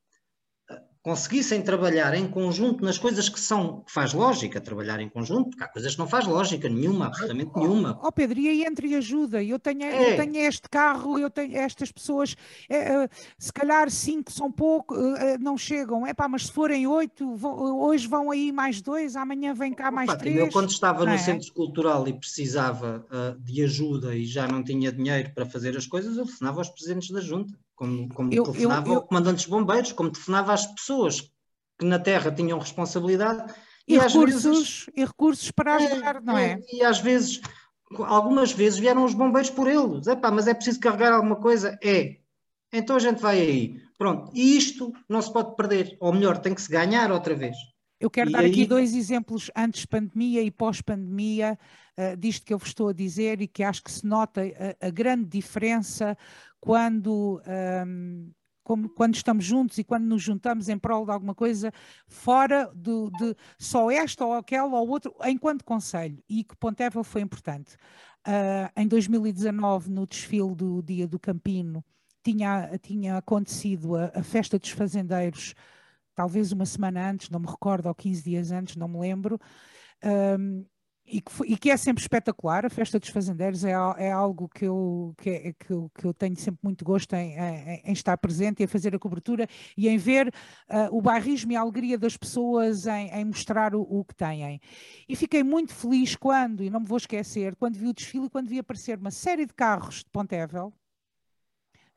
[1.03, 5.65] conseguissem trabalhar em conjunto nas coisas que são, que faz lógica trabalhar em conjunto, porque
[5.65, 7.99] há coisas que não faz lógica nenhuma, absolutamente oh, nenhuma.
[8.03, 10.13] Ó oh Pedro, e aí entre ajuda, eu tenho, é.
[10.13, 12.37] eu tenho este carro, eu tenho estas pessoas,
[12.69, 13.09] é, uh,
[13.39, 17.81] se calhar cinco são pouco, uh, não chegam, é pá, mas se forem oito, vão,
[17.81, 20.37] hoje vão aí mais dois, amanhã vem cá mais três.
[20.37, 21.19] Eu quando estava no é?
[21.19, 23.07] centro cultural e precisava
[23.41, 27.11] de ajuda e já não tinha dinheiro para fazer as coisas, eu telefonava aos presidentes
[27.11, 31.21] da junta como, como eu, telefonava eu, eu, comandantes bombeiros, como telefonava às pessoas
[31.79, 33.55] que na Terra tinham responsabilidade.
[33.87, 36.53] E, e recursos, vezes, e recursos para é, ajudar, é, não é?
[36.53, 36.61] é?
[36.73, 37.41] E às vezes,
[37.97, 40.09] algumas vezes vieram os bombeiros por eles.
[40.09, 41.79] Epá, mas é preciso carregar alguma coisa?
[41.83, 42.17] É.
[42.73, 43.81] Então a gente vai aí.
[43.97, 44.31] Pronto.
[44.35, 45.97] E isto não se pode perder.
[46.01, 47.57] Ou melhor, tem que se ganhar outra vez.
[48.01, 48.51] Eu quero e dar aí...
[48.51, 51.59] aqui dois exemplos antes pandemia e pós-pandemia
[51.97, 54.87] uh, disto que eu vos estou a dizer e que acho que se nota a,
[54.87, 56.17] a grande diferença
[56.61, 57.41] quando,
[57.87, 58.31] um,
[58.63, 61.73] como, quando estamos juntos e quando nos juntamos em prol de alguma coisa
[62.07, 67.23] fora do, de só esta ou aquela ou outra, enquanto conselho, e que Pontevel foi
[67.23, 67.77] importante.
[68.27, 71.85] Uh, em 2019, no desfile do Dia do Campino,
[72.23, 75.55] tinha, tinha acontecido a, a festa dos fazendeiros,
[76.15, 79.39] talvez uma semana antes, não me recordo, ou 15 dias antes, não me lembro.
[80.05, 80.67] Um,
[81.11, 82.65] e que, foi, e que, é sempre espetacular.
[82.67, 86.15] A Festa dos Fazendeiros é, é algo que eu, que, é, que, eu, que eu
[86.15, 89.89] tenho sempre muito gosto em, em, em, estar presente e a fazer a cobertura e
[89.89, 94.05] em ver uh, o bairrismo e a alegria das pessoas em, em mostrar o, o,
[94.05, 94.61] que têm.
[95.09, 98.31] E fiquei muito feliz quando, e não me vou esquecer, quando vi o desfile e
[98.31, 100.73] quando vi aparecer uma série de carros de Pontevel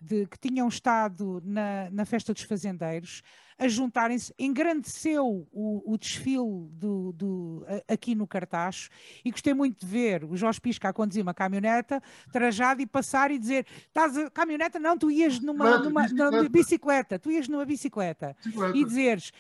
[0.02, 3.22] de, que tinham estado na, na Festa dos Fazendeiros
[3.58, 8.90] a juntarem-se, engrandeceu o, o desfile do, do, aqui no Cartacho
[9.24, 13.30] e gostei muito de ver o Jorge Pisca a conduzir uma caminhoneta trajado e passar
[13.30, 14.80] e dizer, estás a caminhoneta?
[14.80, 18.78] Não, tu ias numa, numa, numa bicicleta, tu ias numa bicicleta, bicicleta.
[18.78, 19.32] e dizeres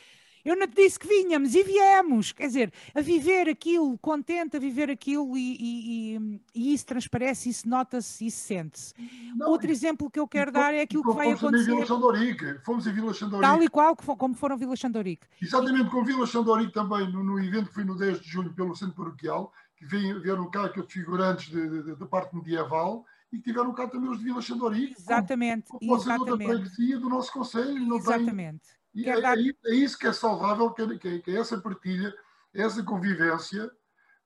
[0.44, 4.60] Eu não te disse que vinhamos e viemos, quer dizer, a viver aquilo, contente a
[4.60, 8.94] viver aquilo e, e, e, e isso transparece, isso nota-se, isso sente-se.
[9.42, 11.50] Outro exemplo que eu quero dar é aquilo que vai acontecer.
[11.50, 13.48] Fomos em Vila Xandorique, fomos em Vila Xandorique.
[13.48, 15.28] Tal e qual como foram Vila Xandorique.
[15.42, 18.76] Exatamente, como Vila Xandorique também, no, no, evento que foi no 10 de junho pelo
[18.76, 21.50] Centro Paroquial, que vieram cá aqueles figurantes
[21.98, 24.96] da parte medieval e tiveram cá também os de Vila Xandorique.
[24.98, 25.70] Exatamente.
[25.70, 26.98] Como, como exatamente.
[26.98, 27.96] do nosso Conselho.
[27.96, 28.62] Exatamente.
[28.64, 32.14] Tem, e é, é, é, isso que é saudável, que é, que é, essa partilha,
[32.54, 33.72] essa convivência,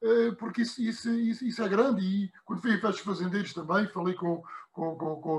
[0.01, 2.03] eh, porque isso, isso, isso, isso, é grande.
[2.03, 5.37] E quando fui a Festas Fazendeiros também, falei com, com, com, com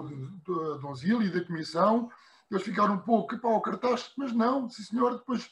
[0.49, 2.11] o Donzil e da Comissão,
[2.51, 5.51] eles ficaram um pouco para o cartaz, mas não, sim senhor, depois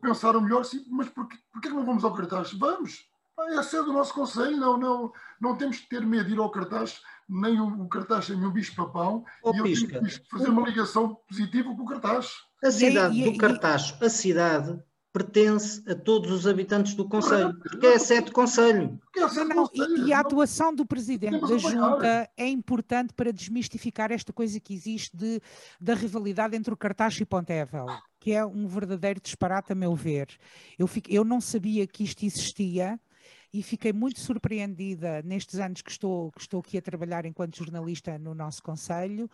[0.00, 2.52] pensaram melhor, sim, mas porquê, porquê não vamos ao cartaz?
[2.52, 3.08] Vamos!
[3.38, 6.38] É a ser do nosso conselho, não, não, não temos que ter medo de ir
[6.38, 11.16] ao cartaz, nem o, o cartaz tem um bicho-papão, e eu que fazer uma ligação
[11.28, 12.32] positiva com o cartaz.
[12.62, 14.78] A cidade do Cartacho, a cidade
[15.16, 19.00] pertence a todos os habitantes do Conselho, porque é sede Conselho.
[19.54, 24.60] Não, e, e, a atuação do Presidente da Junta é importante para desmistificar esta coisa
[24.60, 25.40] que existe de,
[25.80, 27.86] da rivalidade entre o Cartacho e Pontevel,
[28.20, 30.28] que é um verdadeiro disparate a meu ver.
[30.78, 33.00] Eu, fico, eu não sabia que isto existia
[33.56, 38.18] e fiquei muito surpreendida nestes anos que estou, que estou aqui a trabalhar enquanto jornalista
[38.18, 39.30] no nosso Conselho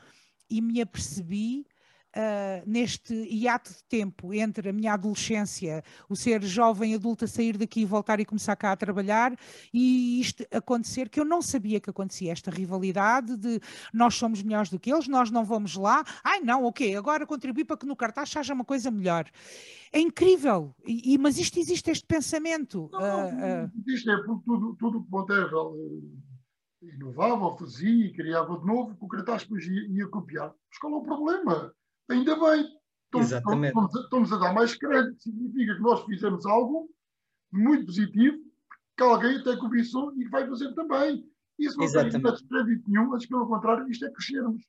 [0.48, 1.66] e me apercebi
[2.16, 7.80] uh, neste hiato de tempo entre a minha adolescência, o ser jovem adulta, sair daqui
[7.80, 9.36] e voltar e começar cá a trabalhar,
[9.72, 13.60] e isto acontecer, que eu não sabia que acontecia, esta rivalidade de
[13.92, 17.64] nós somos melhores do que eles, nós não vamos lá, ai não, ok, agora contribuir
[17.64, 19.28] para que no cartaz seja uma coisa melhor.
[19.92, 22.88] É incrível, e, mas isto existe, este pensamento.
[22.92, 23.70] Não, uh, uh...
[23.86, 25.76] Isto é porque tudo, tudo que Monteiro
[26.82, 30.52] inovava, fazia, criava de novo, que o cartaz depois ia, ia copiar.
[30.68, 31.74] Mas qual é o problema?
[32.10, 32.66] Ainda bem.
[33.20, 35.22] Estamos, estamos, estamos, a dar mais crédito.
[35.22, 36.88] Significa que nós fizemos algo
[37.52, 38.38] muito positivo,
[38.96, 41.22] que alguém até cobiçou e que vai fazer também.
[41.58, 42.38] Isso não Exatamente.
[42.38, 44.62] tem crédito nenhum, mas pelo contrário, isto é crescermos.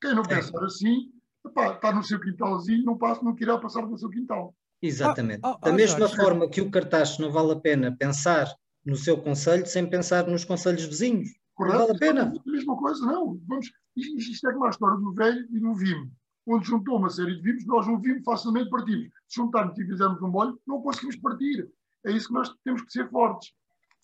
[0.00, 0.28] Quem não é.
[0.28, 1.12] pensar assim,
[1.46, 4.54] epá, está no seu quintalzinho, não, passa, não querá passar no seu quintal.
[4.82, 5.40] Exatamente.
[5.44, 8.52] Oh, oh, da mesma oh, forma que o cartaz não vale a pena pensar
[8.84, 11.30] no seu conselho sem pensar nos conselhos vizinhos.
[11.54, 11.78] Correto?
[11.78, 12.32] Não vale a pena.
[12.34, 13.40] É a mesma coisa, não.
[13.46, 16.10] Vamos, isto é como a história do velho e do vimo
[16.48, 19.08] onde juntou uma série de vivos, nós não vimos facilmente partimos.
[19.26, 21.70] Se juntarmos e fizermos um bolho, não conseguimos partir.
[22.04, 23.52] É isso que nós temos que ser fortes.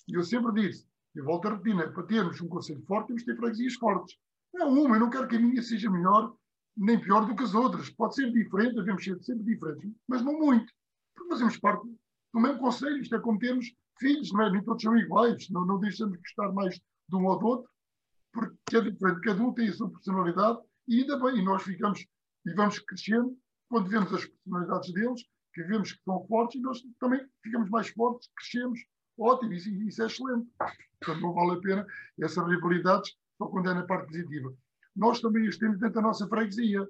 [0.08, 1.86] E eu sempre disse, e volto a repetir, né?
[1.86, 4.16] para termos um conselho forte, temos que ter freguesias fortes.
[4.52, 6.34] Não uma, eu não quero que a minha seja melhor
[6.76, 7.88] nem pior do que as outras.
[7.90, 10.72] Pode ser diferente, devemos ser sempre diferentes, mas não muito.
[11.14, 11.86] Porque fazemos parte
[12.32, 12.98] do mesmo conselho.
[12.98, 14.50] Isto é como termos filhos, não é?
[14.50, 15.48] nem todos são iguais.
[15.50, 17.70] Não, não deixamos de gostar mais de um ou do outro,
[18.32, 19.20] porque é diferente.
[19.20, 22.04] Cada um tem a sua personalidade e ainda bem, e nós ficamos
[22.46, 23.36] e vamos crescendo
[23.68, 27.88] quando vemos as personalidades deles, que vemos que são fortes e nós também ficamos mais
[27.88, 28.80] fortes, crescemos.
[29.18, 30.48] Ótimo, isso, isso é excelente.
[31.00, 31.86] Portanto, não vale a pena
[32.20, 34.52] essas rivalidades só quando é na parte positiva.
[34.94, 36.88] Nós também as temos dentro da nossa freguesia,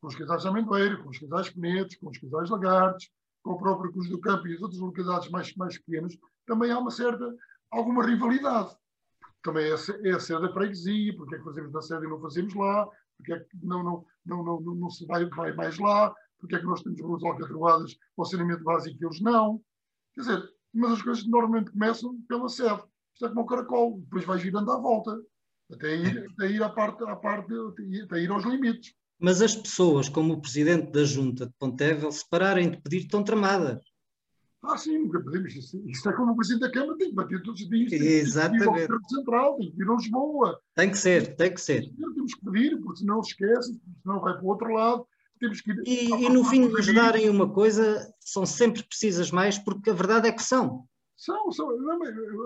[0.00, 3.10] com os casais de Amendoeiro, com os casais Penedos, com os casais Lagartos,
[3.42, 6.78] com o próprio Cruz do Campo e as outras localidades mais, mais pequenas, também há
[6.78, 7.34] uma certa,
[7.70, 8.74] alguma rivalidade.
[9.42, 9.74] Também é,
[10.08, 12.88] é a sede da freguesia, porque é que fazemos na sede e não fazemos lá,
[13.16, 16.56] porque é que não, não, não, não, não, não se vai, vai mais lá, porque
[16.56, 19.60] é que nós temos ruas alcatroadas o saneamento básico e eles não.
[20.14, 22.82] Quer dizer, mas as coisas normalmente começam pela sede.
[23.14, 25.20] Isto é como o caracol, depois vai girando à volta,
[25.70, 27.52] até ir, até ir à parte, à parte,
[28.04, 28.94] até ir aos limites.
[29.20, 33.22] Mas as pessoas, como o presidente da Junta de Pontevel, se pararem de pedir, estão
[33.22, 33.80] tramadas.
[34.64, 35.54] Ah, sim, nunca pedimos.
[35.54, 37.92] Isso, isso é como o Presidente da Câmara tem que bater todos os dias.
[37.92, 38.64] Exatamente.
[38.64, 40.60] Tem que ir ao Central, tem que ir a Lisboa.
[40.76, 41.92] Tem que ser, tem que ser.
[41.96, 45.06] Temos que pedir, porque senão esquece, senão vai para o outro lado.
[45.40, 49.32] Temos que ir, e, e no fim de nos darem uma coisa, são sempre precisas
[49.32, 50.86] mais, porque a verdade é que são.
[51.16, 51.70] São, são.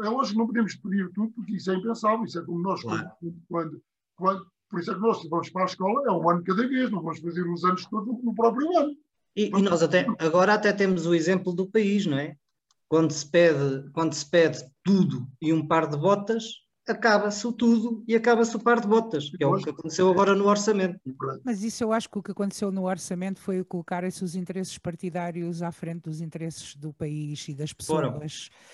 [0.03, 2.25] É lógico que não podemos pedir tudo, porque isso é impensável.
[2.25, 3.11] Isso é como nós, claro.
[3.49, 3.83] quando,
[4.17, 6.91] quando, por isso é que nós vamos para a escola, é um ano cada vez,
[6.91, 8.97] não vamos fazer os anos todos no próprio ano.
[9.37, 12.35] E, e, nós até agora até temos o exemplo do país, não é?
[12.89, 16.45] Quando se pede, quando se pede tudo e um par de botas,
[16.89, 20.35] acaba-se o tudo e acaba-se o par de botas, que é o que aconteceu agora
[20.35, 21.01] no orçamento.
[21.45, 25.63] Mas isso eu acho que o que aconteceu no orçamento foi colocar-se os interesses partidários
[25.63, 27.97] à frente dos interesses do país e das pessoas.
[27.97, 28.21] Foram.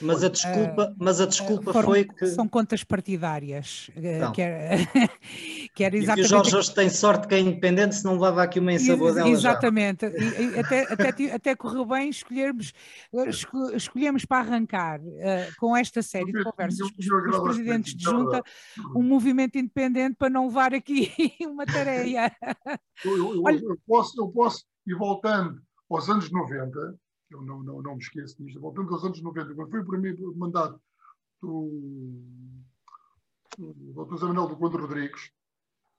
[0.00, 4.42] Mas a desculpa, uh, mas a desculpa foram, foi que são contas partidárias, uh, que,
[4.42, 4.76] era,
[5.74, 6.26] que era exatamente.
[6.26, 8.72] E que o Jorge hoje tem sorte que é independente, se não levava aqui uma
[8.72, 10.06] ensabadela Exatamente.
[10.06, 12.72] E, e até, até, até correu bem escolhermos,
[13.74, 18.42] escolhemos para arrancar uh, com esta série de conversas com os presidentes de junta
[18.94, 21.12] um movimento independente para não levar aqui
[21.46, 22.36] uma tarefa.
[23.04, 26.98] Eu, eu, eu, posso, eu posso ir voltando aos anos 90,
[27.30, 30.34] eu não, não, não me esqueço disto, voltando aos anos 90, quando foi o primeiro
[30.36, 30.80] mandato
[31.40, 32.22] do,
[33.58, 34.26] do Dr.
[34.26, 35.30] Manuel do Conde Rodrigues,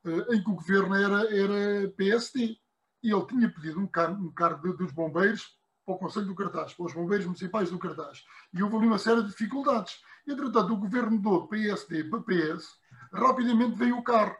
[0.05, 2.57] uh, em que o governo era, era PSD,
[3.03, 6.73] e ele tinha pedido um cargo, um cargo dos bombeiros para o Conselho do Cartaz,
[6.73, 8.23] para os bombeiros municipais do Cartaz.
[8.53, 10.01] E houve ali uma série de dificuldades.
[10.27, 12.77] Entretanto, o governo de PSD para PS,
[13.11, 14.35] rapidamente veio o carro.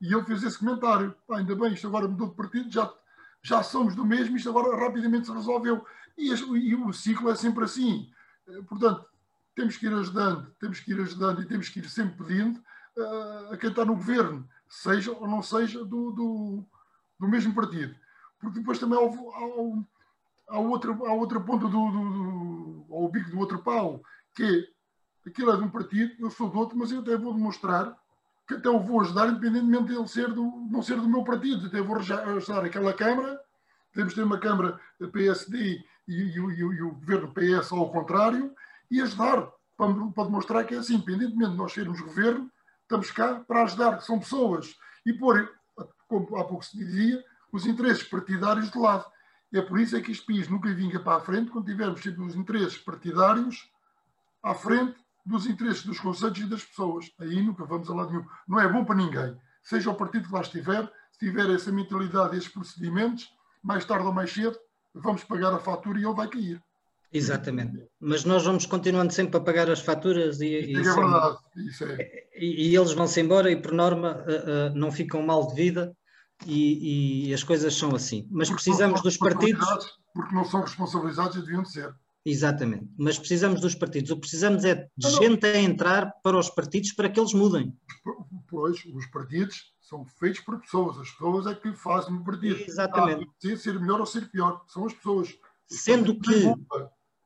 [0.00, 1.14] E ele fez esse comentário.
[1.30, 2.92] ainda bem, isto agora mudou de partido, já,
[3.42, 5.84] já somos do mesmo, isto agora rapidamente se resolveu.
[6.18, 8.10] E, este, e o ciclo é sempre assim.
[8.48, 9.06] Eh, portanto,
[9.54, 12.58] temos que ir ajudando, temos que ir ajudando e temos que ir sempre pedindo
[12.96, 16.64] uh, a quem está no governo, seja ou não seja do, do,
[17.18, 17.94] do mesmo partido.
[18.40, 23.30] Porque depois também há, há, há outra, há outra ponta do, do, do ao bico
[23.30, 24.02] do outro pau,
[24.34, 24.68] que é,
[25.26, 27.96] aquilo é de um partido, eu sou do outro, mas eu até vou demonstrar
[28.46, 31.66] que até o vou ajudar, independentemente de ele ser do, não ser do meu partido,
[31.66, 33.40] até vou ajudar aquela Câmara,
[33.92, 34.80] podemos ter uma Câmara
[35.12, 38.52] PSD e, e, e, e o governo PS ao contrário,
[38.90, 42.50] e ajudar para, para, demonstrar que é assim, independentemente de nós sermos governo,
[42.82, 45.50] estamos cá para ajudar, que são pessoas, e pôr,
[46.08, 49.04] como há pouco se dizia, os interesses partidários de lado.
[49.52, 52.22] É por isso é que este país nunca vinga para a frente quando tivermos sempre
[52.22, 53.70] os interesses partidários
[54.42, 57.10] à frente dos interesses dos conselhos e das pessoas.
[57.20, 58.26] Aí nunca vamos a lado nenhum.
[58.48, 59.36] Não é bom para ninguém.
[59.62, 63.28] Seja o partido que lá estiver, se tiver essa mentalidade, esses procedimentos,
[63.62, 64.58] mais tarde ou mais cedo,
[64.94, 66.60] vamos pagar a fatura e ele vai cair.
[67.12, 67.86] Exatamente.
[68.00, 71.38] Mas nós vamos continuando sempre a pagar as faturas e, e, é verdade.
[71.56, 72.26] Isso é.
[72.34, 75.94] e, e eles vão-se embora e, por norma, uh, uh, não ficam mal de vida
[76.46, 78.26] e, e as coisas são assim.
[78.30, 79.66] Mas porque precisamos dos partidos.
[80.14, 81.94] Porque não são responsabilizados e deviam de ser.
[82.24, 82.88] Exatamente.
[82.96, 84.10] Mas precisamos dos partidos.
[84.10, 85.50] O que precisamos é de não, gente não.
[85.50, 87.76] a entrar para os partidos para que eles mudem.
[88.48, 90.98] Pois, os partidos são feitos por pessoas.
[90.98, 92.62] As pessoas é que fazem o partido.
[92.66, 93.28] Exatamente.
[93.44, 94.62] Ah, ser melhor ou ser pior.
[94.68, 95.34] São as pessoas.
[95.66, 96.54] Sendo que,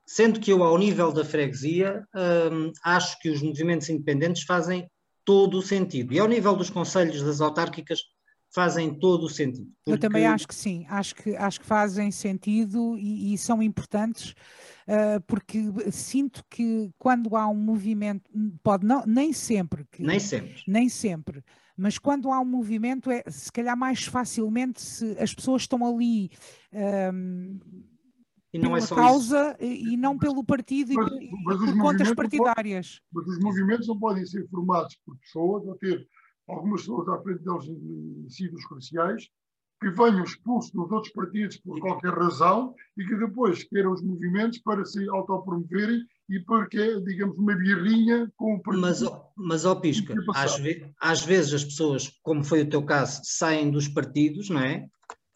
[0.06, 2.06] sendo que eu, ao nível da freguesia,
[2.52, 4.88] hum, acho que os movimentos independentes fazem
[5.24, 6.14] todo o sentido.
[6.14, 8.00] E ao nível dos conselhos das autárquicas,
[8.56, 9.66] fazem todo o sentido.
[9.84, 9.92] Porque...
[9.92, 14.30] Eu também acho que sim, acho que, acho que fazem sentido e, e são importantes,
[14.88, 15.58] uh, porque
[15.92, 18.30] sinto que quando há um movimento,
[18.62, 21.44] pode não, nem sempre, que, nem sempre, nem sempre,
[21.76, 26.30] mas quando há um movimento é se calhar mais facilmente se as pessoas estão ali
[27.12, 27.58] um,
[28.54, 29.90] e não pela é causa isso.
[29.92, 33.02] e não pelo partido mas, e, mas por contas partidárias.
[33.12, 36.08] Pode, mas os movimentos não podem ser formados por pessoas ou ter
[36.48, 39.28] algumas pessoas à frente deles em sítios cruciais,
[39.80, 44.58] que venham expulsos dos outros partidos por qualquer razão e que depois queiram os movimentos
[44.58, 48.80] para se autopromoverem e porque, digamos, uma birrinha com o partido.
[48.80, 49.02] Mas,
[49.36, 53.70] mas ó Pisca, às, ve às vezes as pessoas, como foi o teu caso, saem
[53.70, 54.88] dos partidos, não é?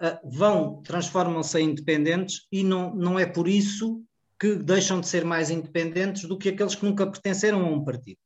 [0.02, 4.02] Uh, vão, transformam-se em independentes e não, não é por isso
[4.40, 8.18] que deixam de ser mais independentes do que aqueles que nunca pertenceram a um partido.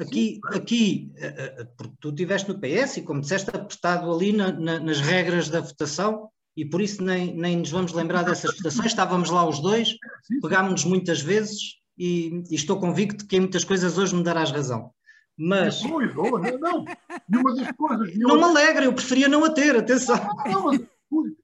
[0.00, 4.50] Aqui, aqui, eh, eh, porque tu estiveste no PS e, como disseste, apertado ali na,
[4.50, 8.86] na, nas regras da votação, e por isso nem, nem nos vamos lembrar dessas votações,
[8.86, 9.96] estávamos lá os dois,
[10.40, 14.90] pegámos-nos muitas vezes e, e, estou convicto que em muitas coisas hoje me darás razão.
[15.36, 15.82] Mas.
[15.82, 16.84] Não, não, não.
[17.30, 18.18] E uma das coisas.
[18.18, 20.16] Não me alegra, eu preferia não a ter, atenção.
[20.46, 20.72] Não,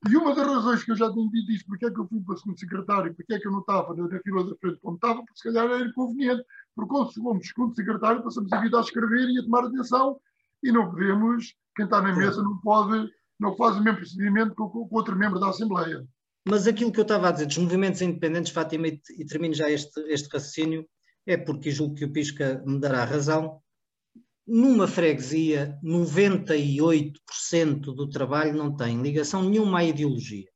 [0.09, 2.20] e uma das razões que eu já tinha dito isto, porque é que eu fui
[2.20, 4.94] para o segundo secretário, porque é que eu não estava na fila da frente como
[4.94, 6.44] estava, porque se calhar era inconveniente,
[6.76, 10.20] porque quando chegamos segundo secretário passamos a vida a escrever e a tomar atenção
[10.62, 13.10] e não podemos, quem está na mesa não pode,
[13.40, 16.06] não faz o mesmo procedimento que o outro membro da Assembleia.
[16.46, 20.00] Mas aquilo que eu estava a dizer dos movimentos independentes, Fátima, e termino já este,
[20.12, 20.86] este raciocínio,
[21.26, 23.60] é porque julgo que o Pisca me dará razão,
[24.46, 30.48] numa freguesia, 98% do trabalho não tem ligação nenhuma à ideologia.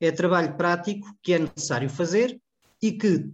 [0.00, 2.40] É trabalho prático que é necessário fazer
[2.80, 3.28] e que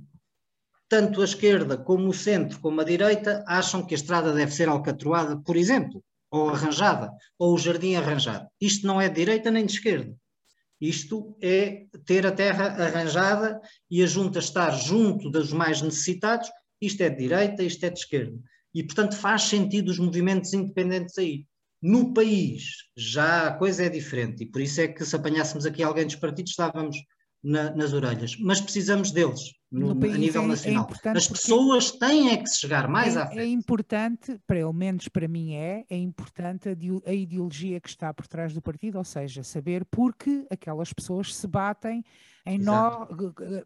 [0.89, 4.69] tanto a esquerda como o centro como a direita acham que a estrada deve ser
[4.69, 8.47] alcatroada, por exemplo, ou arranjada, ou o jardim arranjado.
[8.61, 10.15] Isto não é de direita nem de esquerda.
[10.81, 13.61] Isto é ter a terra arranjada
[13.91, 16.51] e a junta estar junto dos mais necessitados.
[16.81, 18.39] Isto é de direita, isto é de esquerda
[18.75, 21.47] e, portanto, faz sentido os movimentos independentes aí.
[21.81, 22.65] No país
[22.97, 26.17] já a coisa é diferente e por isso é que se apanhássemos aqui alguém dos
[26.17, 26.97] partidos estávamos
[27.43, 29.53] na, nas orelhas, mas precisamos deles.
[29.71, 30.91] No, no país a nível é, é nacional.
[31.05, 33.41] É As pessoas têm é que chegar mais é, à frente.
[33.41, 38.27] É importante, pelo menos para mim é, é importante a, a ideologia que está por
[38.27, 42.05] trás do partido, ou seja, saber porque aquelas pessoas se batem
[42.47, 43.09] em nós,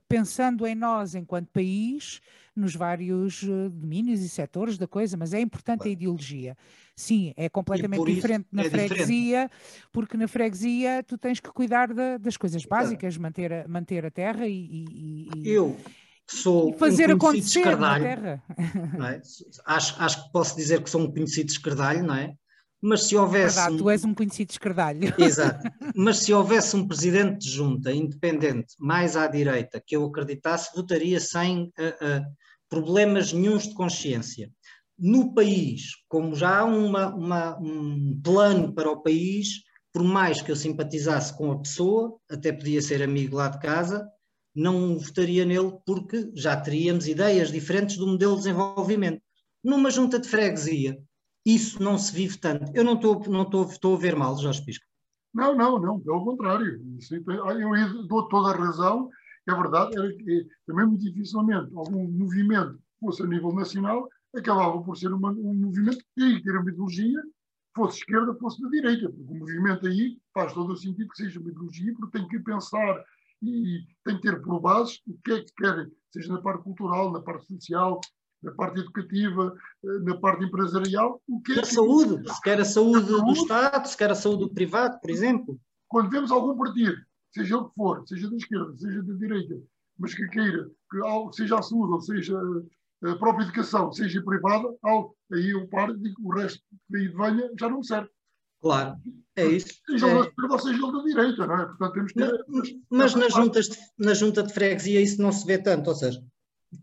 [0.09, 2.21] pensando em nós enquanto país,
[2.55, 6.57] nos vários eh, domínios e setores da coisa, mas é importante a ideologia.
[6.95, 9.89] Sim, é completamente diferente na é freguesia, diferente.
[9.93, 14.11] porque na freguesia tu tens que cuidar de, das coisas básicas, manter a, manter a
[14.11, 15.77] terra e, e, e eu
[16.31, 18.43] sou e fazer um acontecer na terra.
[18.57, 19.21] É?
[19.65, 22.35] Acho, acho que posso dizer que sou um conhecido escardalho, não é?
[22.81, 23.57] Mas se houvesse.
[23.57, 23.79] Verdade, um...
[23.79, 25.15] tu és um conhecido escardalho.
[25.19, 25.69] Exato.
[25.97, 31.19] Mas se houvesse um presidente de junta independente mais à direita que eu acreditasse, votaria
[31.19, 32.25] sem uh, uh,
[32.69, 34.51] problemas nenhums de consciência.
[34.97, 39.63] No país, como já há uma, uma, um plano para o país,
[39.93, 44.09] por mais que eu simpatizasse com a pessoa, até podia ser amigo lá de casa,
[44.55, 49.23] não votaria nele porque já teríamos ideias diferentes do modelo de desenvolvimento.
[49.63, 50.99] Numa junta de freguesia,
[51.45, 52.71] isso não se vive tanto.
[52.75, 54.85] Eu não estou não estou, estou a ver mal, Jorge Pisco.
[55.35, 56.81] Não, não, não, pelo contrário.
[57.11, 59.11] Eu dou toda a razão.
[59.47, 64.97] É verdade, era que também muito dificilmente algum movimento fosse a nível nacional, acabava por
[64.97, 67.23] ser uma, um movimento que ter uma ideologia,
[67.75, 71.41] fosse esquerda, fosse da direita, porque o movimento aí faz todo o sentido que seja
[71.41, 73.03] uma ideologia, porque tem que pensar
[73.43, 77.13] e tem que ter por base o que é que querem, seja na parte cultural,
[77.13, 78.01] na parte social,
[78.43, 81.21] na parte educativa, eh, na parte empresarial.
[81.29, 81.67] O que é que...
[81.67, 85.61] saúde, se quer a saúde, do Estado, se quer a saúde do privado, por exemplo.
[85.89, 86.97] Quando vemos algum partido,
[87.33, 89.61] seja o que for, seja da esquerda, seja da direita,
[89.99, 92.39] mas que queira que seja a saúde, ou seja
[93.05, 94.69] a própria educação, seja privada,
[95.33, 98.11] aí eu paro e digo o resto que daí venha já não serve.
[98.61, 98.97] Claro,
[99.37, 99.75] é isso.
[99.89, 99.95] É.
[99.95, 101.67] esquerda ou seja da direita, não é?
[101.67, 102.21] Portanto, temos que.
[102.49, 105.95] Mas, mas nas juntas de, na junta de freguesia isso não se vê tanto, ou
[105.95, 106.21] seja,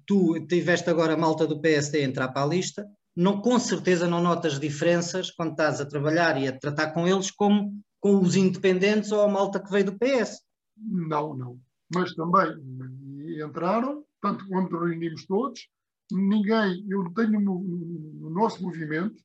[0.06, 4.22] tu tiveste agora a malta do PSD entrar para a lista, não, com certeza não
[4.22, 9.12] notas diferenças quando estás a trabalhar e a tratar com eles como com os independentes
[9.12, 10.42] ou a malta que veio do PS.
[10.78, 11.60] Não, não.
[11.94, 12.48] Mas também
[13.44, 15.68] entraram, tanto quando reunimos todos,
[16.12, 19.16] ninguém, eu tenho no, no, nosso movimento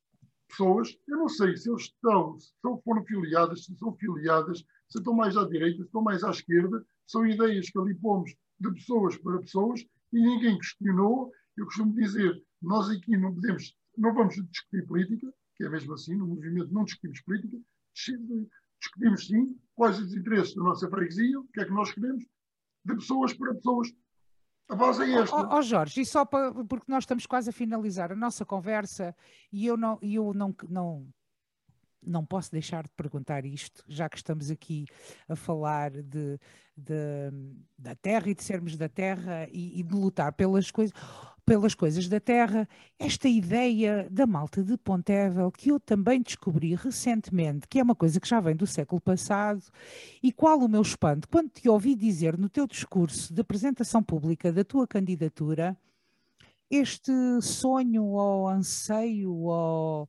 [0.51, 2.53] pessoas, eu não sei se eles estão, se
[2.85, 6.85] foram filiadas, se são filiadas, se estão mais à direita, se estão mais à esquerda,
[7.07, 9.81] são ideias que ali pomos de pessoas para pessoas
[10.13, 11.33] e ninguém questionou.
[11.57, 16.17] Eu costumo dizer, nós aqui não podemos, não vamos discutir política, que é mesmo assim,
[16.17, 17.57] no movimento não discutimos política,
[17.95, 22.25] discutimos sim quais os interesses da nossa freguesia, o que é que nós queremos,
[22.85, 23.89] de pessoas para pessoas.
[24.71, 25.35] A base é esta.
[25.35, 28.45] Ó oh, oh, Jorge, e só para, porque nós estamos quase a finalizar a nossa
[28.45, 29.15] conversa
[29.53, 31.09] e eu não, eu não, não,
[32.01, 34.87] não posso deixar de perguntar isto, já que estamos aqui
[35.29, 36.39] a falar de,
[36.77, 37.33] de
[37.77, 40.95] da terra e de sermos da terra e, e de lutar pelas coisas
[41.51, 47.67] pelas coisas da terra, esta ideia da malta de Pontevel, que eu também descobri recentemente,
[47.67, 49.61] que é uma coisa que já vem do século passado,
[50.23, 54.53] e qual o meu espanto quando te ouvi dizer no teu discurso de apresentação pública
[54.53, 55.77] da tua candidatura,
[56.71, 57.11] este
[57.43, 60.09] sonho ou anseio ou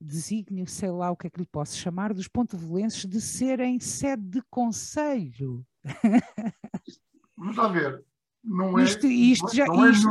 [0.00, 4.22] desígnio, sei lá o que é que lhe posso chamar, dos pontevelenses de serem sede
[4.22, 5.66] de conselho.
[7.36, 8.07] Vamos lá ver
[8.44, 10.06] não é, isto, isto já, não é isto,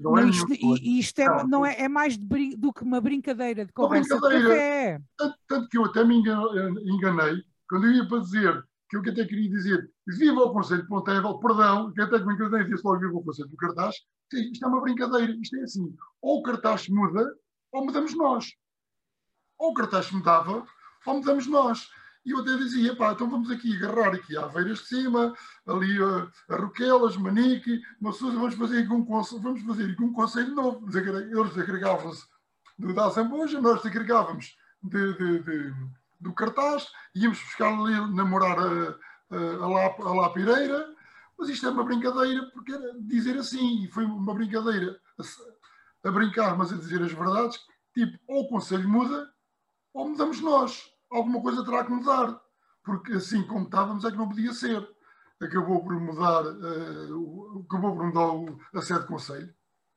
[0.00, 4.16] não é isto, isto é, não é, é mais do que uma brincadeira de conversa
[4.16, 5.02] brincadeira, de café.
[5.18, 9.24] Tanto, tanto, que eu até me enganei quando eu ia para dizer que eu até
[9.24, 13.00] queria dizer viva o Conselho de Pontevel, perdão, que até que me enganei disse logo
[13.00, 13.96] viva o Conselho do Cartaz,
[14.32, 17.34] isto é uma brincadeira, isto é assim, ou o cartaz muda,
[17.72, 18.52] ou mudamos nós.
[19.58, 20.66] Ou o cartaz mudava,
[21.06, 21.88] ou mudamos nós.
[22.24, 25.34] E eu até dizia, pá, então vamos aqui agarrar aqui a Aveiras de Cima,
[25.66, 30.86] ali a, Roquelas, Manique, Massusa, vamos fazer aqui um, vamos fazer aqui um conselho novo.
[30.88, 32.24] Eles agregavam-se
[32.78, 35.74] da Zambuja, nós agregávamos de, de, de,
[36.18, 38.98] do cartaz, íamos buscar ali, namorar a,
[39.30, 40.94] a, a, lá, a Lapireira,
[41.38, 46.10] mas isto é uma brincadeira, porque era dizer assim, e foi uma brincadeira a, a
[46.10, 47.60] brincar, mas a dizer as verdades,
[47.92, 49.30] tipo, ou o conselho muda,
[49.92, 52.40] ou mudamos nós alguma coisa terá que mudar,
[52.84, 54.86] porque assim como estávamos é que não podia ser.
[55.40, 59.54] Acabou por mudar, uh, acabou por mudar o, a sede de conselho.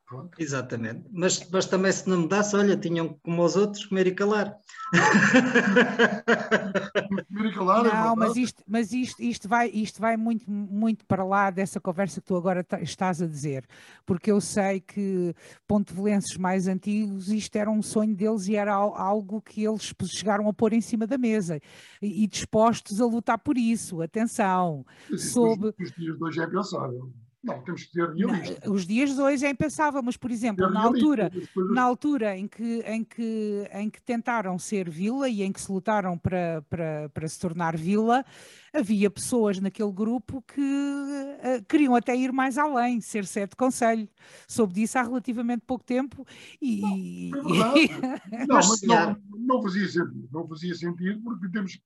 [0.07, 0.31] Pronto.
[0.39, 1.03] Exatamente.
[1.11, 4.57] Mas, mas também se não mudasse, olha, tinham como os outros comer e calar.
[7.27, 10.49] comer e calar é não, é mas, isto, mas isto, isto, vai, isto vai muito,
[10.49, 13.65] muito para lá dessa conversa que tu agora estás a dizer,
[14.05, 15.35] porque eu sei que
[15.67, 20.53] pontevelenses mais antigos, isto era um sonho deles e era algo que eles chegaram a
[20.53, 21.59] pôr em cima da mesa
[22.01, 24.01] e, e dispostos a lutar por isso.
[24.01, 24.85] Atenção.
[25.09, 25.73] Sim, sobre...
[25.77, 27.11] Os, os dias de hoje é pensável.
[27.47, 28.69] Não, temos que ter.
[28.69, 31.31] Os dias de hoje é impensável, mas, por exemplo, na altura,
[31.71, 35.71] na altura em que, em, que, em que tentaram ser vila e em que se
[35.71, 38.25] lutaram para, para, para se tornar vila,
[38.73, 44.09] havia pessoas naquele grupo que uh, queriam até ir mais além, ser sete conselho.
[44.45, 46.27] Soube disso há relativamente pouco tempo
[46.61, 47.31] e...
[47.31, 50.29] Não, é não, mas não, não fazia sentido.
[50.31, 51.79] Não fazia sentido porque temos...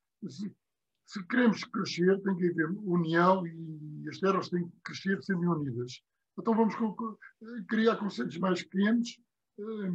[1.12, 6.01] Se, queremos crescer, tem que haver união e as terras têm que crescer sendo unidas.
[6.39, 6.74] Então vamos
[7.68, 9.20] criar conselhos mais pequenos,
[9.59, 9.91] eh,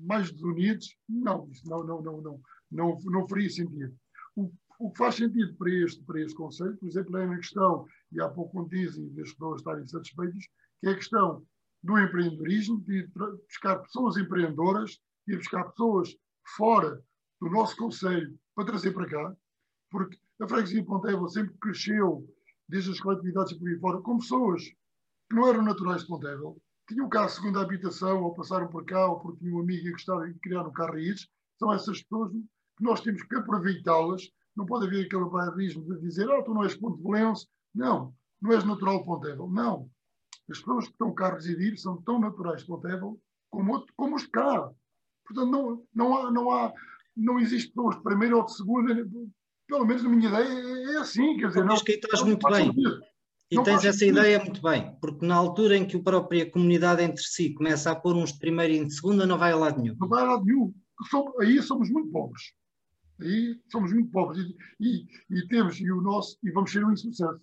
[0.00, 0.94] mais desunidos?
[1.08, 2.40] Não, isso não, não, não, não,
[2.70, 3.96] não, não faria sentido.
[4.36, 7.86] O, o que faz sentido para este, para este conselho, por exemplo, é na questão,
[8.12, 10.44] e há pouco quando dizem das pessoas estarem satisfeitas,
[10.80, 11.46] que é a questão
[11.82, 13.06] do empreendedorismo, de
[13.46, 16.14] buscar pessoas empreendedoras, de buscar pessoas
[16.56, 17.02] fora
[17.40, 19.36] do nosso conselho para trazer para cá,
[19.90, 22.24] porque a freguesia de Ponteva sempre cresceu,
[22.68, 26.54] desde as coletividades por aí fora, com pessoas que não eram naturais de Ponteva,
[26.88, 29.98] tinham cá a segunda habitação, ou passaram por cá, ou porque tinham uma amiga que
[29.98, 31.28] estava de criar um carro raiz.
[31.58, 34.22] São essas pessoas que nós temos que aproveitá-las.
[34.56, 37.46] Não pode haver aquele bairrismo de dizer, oh, tu não és Ponte Valense.
[37.74, 39.48] Não, não és natural de Pontevel.
[39.50, 39.90] Não.
[40.50, 43.20] As pessoas que estão cá a residir são tão naturais de Pontevel
[43.50, 44.70] como, como os de cá.
[45.26, 46.72] Portanto, não, não, há, não, há,
[47.14, 48.94] não existe pessoas de primeira ou de segunda
[49.68, 51.36] pelo menos na minha ideia, é, é assim.
[51.36, 52.72] Quer dizer, não, que estás muito bem.
[53.50, 54.18] E não tens essa sentido.
[54.18, 57.96] ideia muito bem, porque na altura em que a própria comunidade entre si começa a
[57.96, 59.96] pôr uns de primeira e de segunda, não vai a lado nenhum.
[59.98, 60.74] Não vai a lado nenhum.
[61.40, 62.52] Aí somos muito pobres.
[63.20, 64.44] Aí somos muito pobres.
[64.44, 65.06] E, e,
[65.38, 67.40] e temos, e o nosso, e vamos ser um insucesso.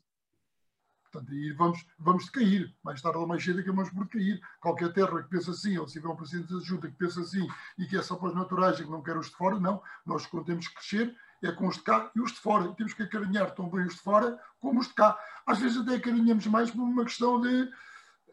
[1.11, 2.76] Portanto, aí vamos, vamos cair.
[2.84, 4.39] Mais tarde ou mais cedo acabamos por cair.
[4.59, 7.47] Qualquer terra que pensa assim, ou se tiver um presidente da junta que pensa assim
[7.80, 9.82] e que é só para os naturais e que não quer os de fora, não.
[10.05, 11.15] Nós, quando temos que crescer,
[11.48, 12.74] é com os de cá e os de fora.
[12.74, 15.18] temos que acarinhar tão bem os de fora como os de cá.
[15.46, 17.70] Às vezes até acarinhamos mais por uma questão de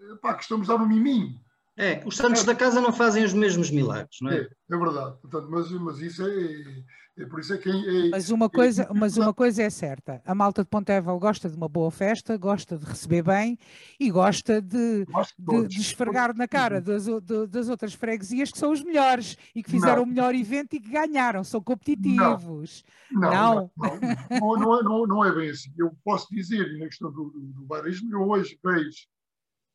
[0.00, 1.38] eh, pá, que estamos a dar um miminho.
[1.76, 2.46] É, os santos é.
[2.46, 4.40] da casa não fazem os mesmos milagres, não é?
[4.40, 5.16] É, é verdade.
[5.22, 9.16] Portanto, mas, mas isso é, é, por isso é que é, mas uma coisa, mas
[9.16, 12.84] uma coisa é certa: a Malta de Pontevel gosta de uma boa festa, gosta de
[12.84, 13.58] receber bem
[13.98, 15.06] e gosta de,
[15.38, 19.62] de, de esfregar na cara das, de, das outras freguesias que são os melhores e
[19.62, 20.02] que fizeram não.
[20.04, 22.84] o melhor evento e que ganharam, são competitivos.
[23.10, 24.00] Não, não, não,
[24.30, 25.70] não, não, é, não, não é bem assim.
[25.78, 29.06] Eu posso dizer, na questão do, do, do bairrismo, eu hoje vejo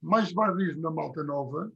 [0.02, 1.72] mais bairrismo na Malta Nova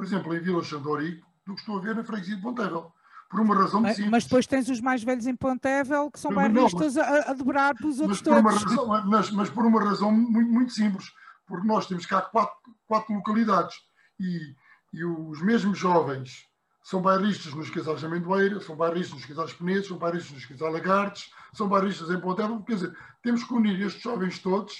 [0.00, 2.90] por exemplo, em Vila Xandori, do que estou a ver na freguesia de Pontevel.
[3.28, 4.10] Por uma razão mas, simples.
[4.10, 8.00] Mas depois tens os mais velhos em Pontevel que são bairristas a, a dobrar pelos
[8.00, 8.64] outros mas todos.
[8.64, 11.12] Razão, mas, mas, por uma razão muito, muito simples.
[11.46, 13.76] Porque nós temos cá quatro, quatro localidades
[14.18, 14.54] e,
[14.94, 16.46] e os mesmos jovens
[16.82, 20.72] são bairristas nos casais de Amendoeira, são bairristas nos casais Penedos, são bairristas nos casais
[20.72, 22.62] Lagartes, são bairristas em Pontevel.
[22.62, 24.74] Quer dizer, temos que unir estes jovens todos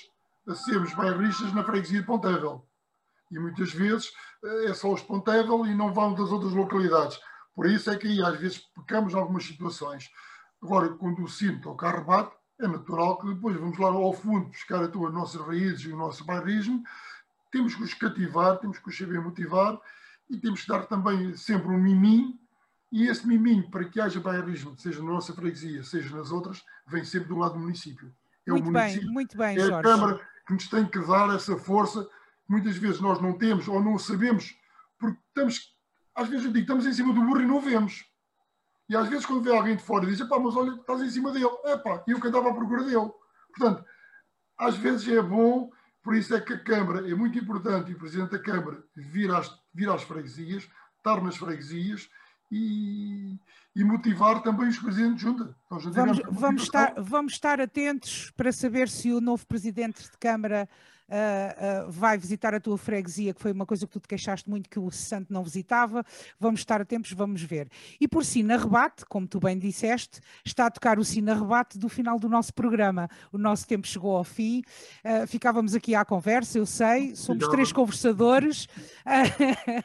[0.49, 2.67] a sermos bairristas na freguesia de Pontevel.
[3.31, 4.13] E muitas vezes
[4.67, 7.19] é só os Pontevel e não vão das outras localidades.
[7.55, 10.11] Por isso é que aí às vezes pecamos em algumas situações.
[10.63, 14.49] Agora, quando o sino toca a rebate, é natural que depois vamos lá ao fundo
[14.49, 16.83] buscar as nossas raízes e o nosso bairrismo.
[17.51, 19.81] Temos que os cativar, temos que os saber motivar
[20.29, 22.39] e temos que dar também sempre um miminho.
[22.93, 27.05] E esse miminho, para que haja bairrismo, seja na nossa freguesia, seja nas outras, vem
[27.05, 28.13] sempre do lado do município.
[28.47, 29.75] É muito o município, bem, muito bem, é Jorge.
[29.75, 32.09] a Câmara que nos tem que dar essa força
[32.51, 34.57] muitas vezes nós não temos ou não sabemos,
[34.99, 35.73] porque estamos,
[36.17, 38.05] às vezes eu digo, estamos em cima do burro e não vemos.
[38.89, 41.31] E às vezes quando vê alguém de fora diz, pá, mas olha, estás em cima
[41.31, 41.49] dele.
[41.67, 43.09] É pá, e eu que andava à procura dele.
[43.57, 43.85] Portanto,
[44.59, 45.71] às vezes é bom,
[46.03, 49.31] por isso é que a Câmara, é muito importante, e o Presidente da Câmara vir
[49.31, 52.11] às, vir às freguesias, estar nas freguesias
[52.51, 53.39] e,
[53.77, 55.57] e motivar também os Presidentes de Junta.
[55.71, 60.69] Vamos, vamos, estar, vamos estar atentos para saber se o novo Presidente de Câmara
[61.11, 64.49] uh, uh, vai visitar a tua freguesia, que foi uma coisa que tu te queixaste
[64.49, 66.05] muito que o Santo não visitava.
[66.39, 67.69] Vamos estar atentos, vamos ver.
[68.01, 71.89] E por Sina Rebate, como tu bem disseste, está a tocar o Sina Rebate do
[71.89, 73.09] final do nosso programa.
[73.33, 74.63] O nosso tempo chegou ao fim.
[75.05, 78.69] Uh, ficávamos aqui à conversa, eu sei, somos três conversadores.
[79.05, 79.83] É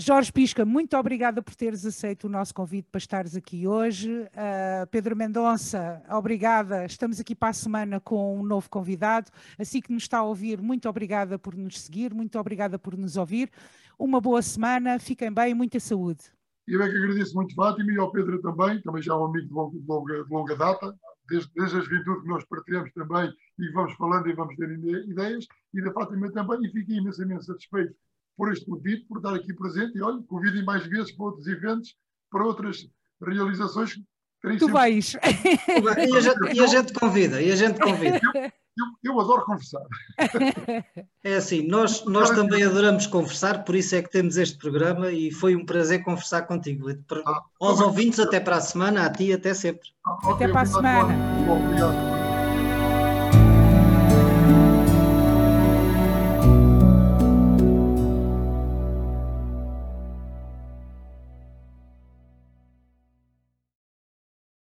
[0.00, 4.08] Jorge Pisca, muito obrigada por teres aceito o nosso convite para estares aqui hoje.
[4.12, 6.84] Uh, Pedro Mendonça, obrigada.
[6.84, 9.28] Estamos aqui para a semana com um novo convidado.
[9.58, 13.16] Assim que nos está a ouvir, muito obrigada por nos seguir, muito obrigada por nos
[13.16, 13.50] ouvir.
[13.98, 16.26] Uma boa semana, fiquem bem, muita saúde.
[16.68, 19.48] Eu é que agradeço muito, Fátima, e ao Pedro também, também já é um amigo
[19.48, 20.94] de longa, de longa, de longa data,
[21.28, 24.70] desde, desde as juventude que nós partilhamos também e vamos falando e vamos ter
[25.08, 25.44] ideias,
[25.74, 27.96] e da Fátima também, e fiquei imensamente satisfeito
[28.38, 31.96] por este convite, por estar aqui presente e, olha, convidem mais vezes para outros eventos,
[32.30, 32.88] para outras
[33.20, 33.96] realizações.
[34.40, 34.72] Tu sempre...
[34.72, 35.14] vais.
[35.14, 38.20] E a, gente, e a gente convida, e a gente convida.
[38.32, 39.82] eu, eu, adoro conversar.
[41.24, 45.32] É assim, nós, nós também adoramos conversar, por isso é que temos este programa e
[45.32, 46.88] foi um prazer conversar contigo.
[47.26, 49.90] Ah, aos ouvintes, até para a semana, a ti, até sempre.
[50.06, 51.14] Ah, okay, até para a semana.
[51.50, 52.17] Obrigado.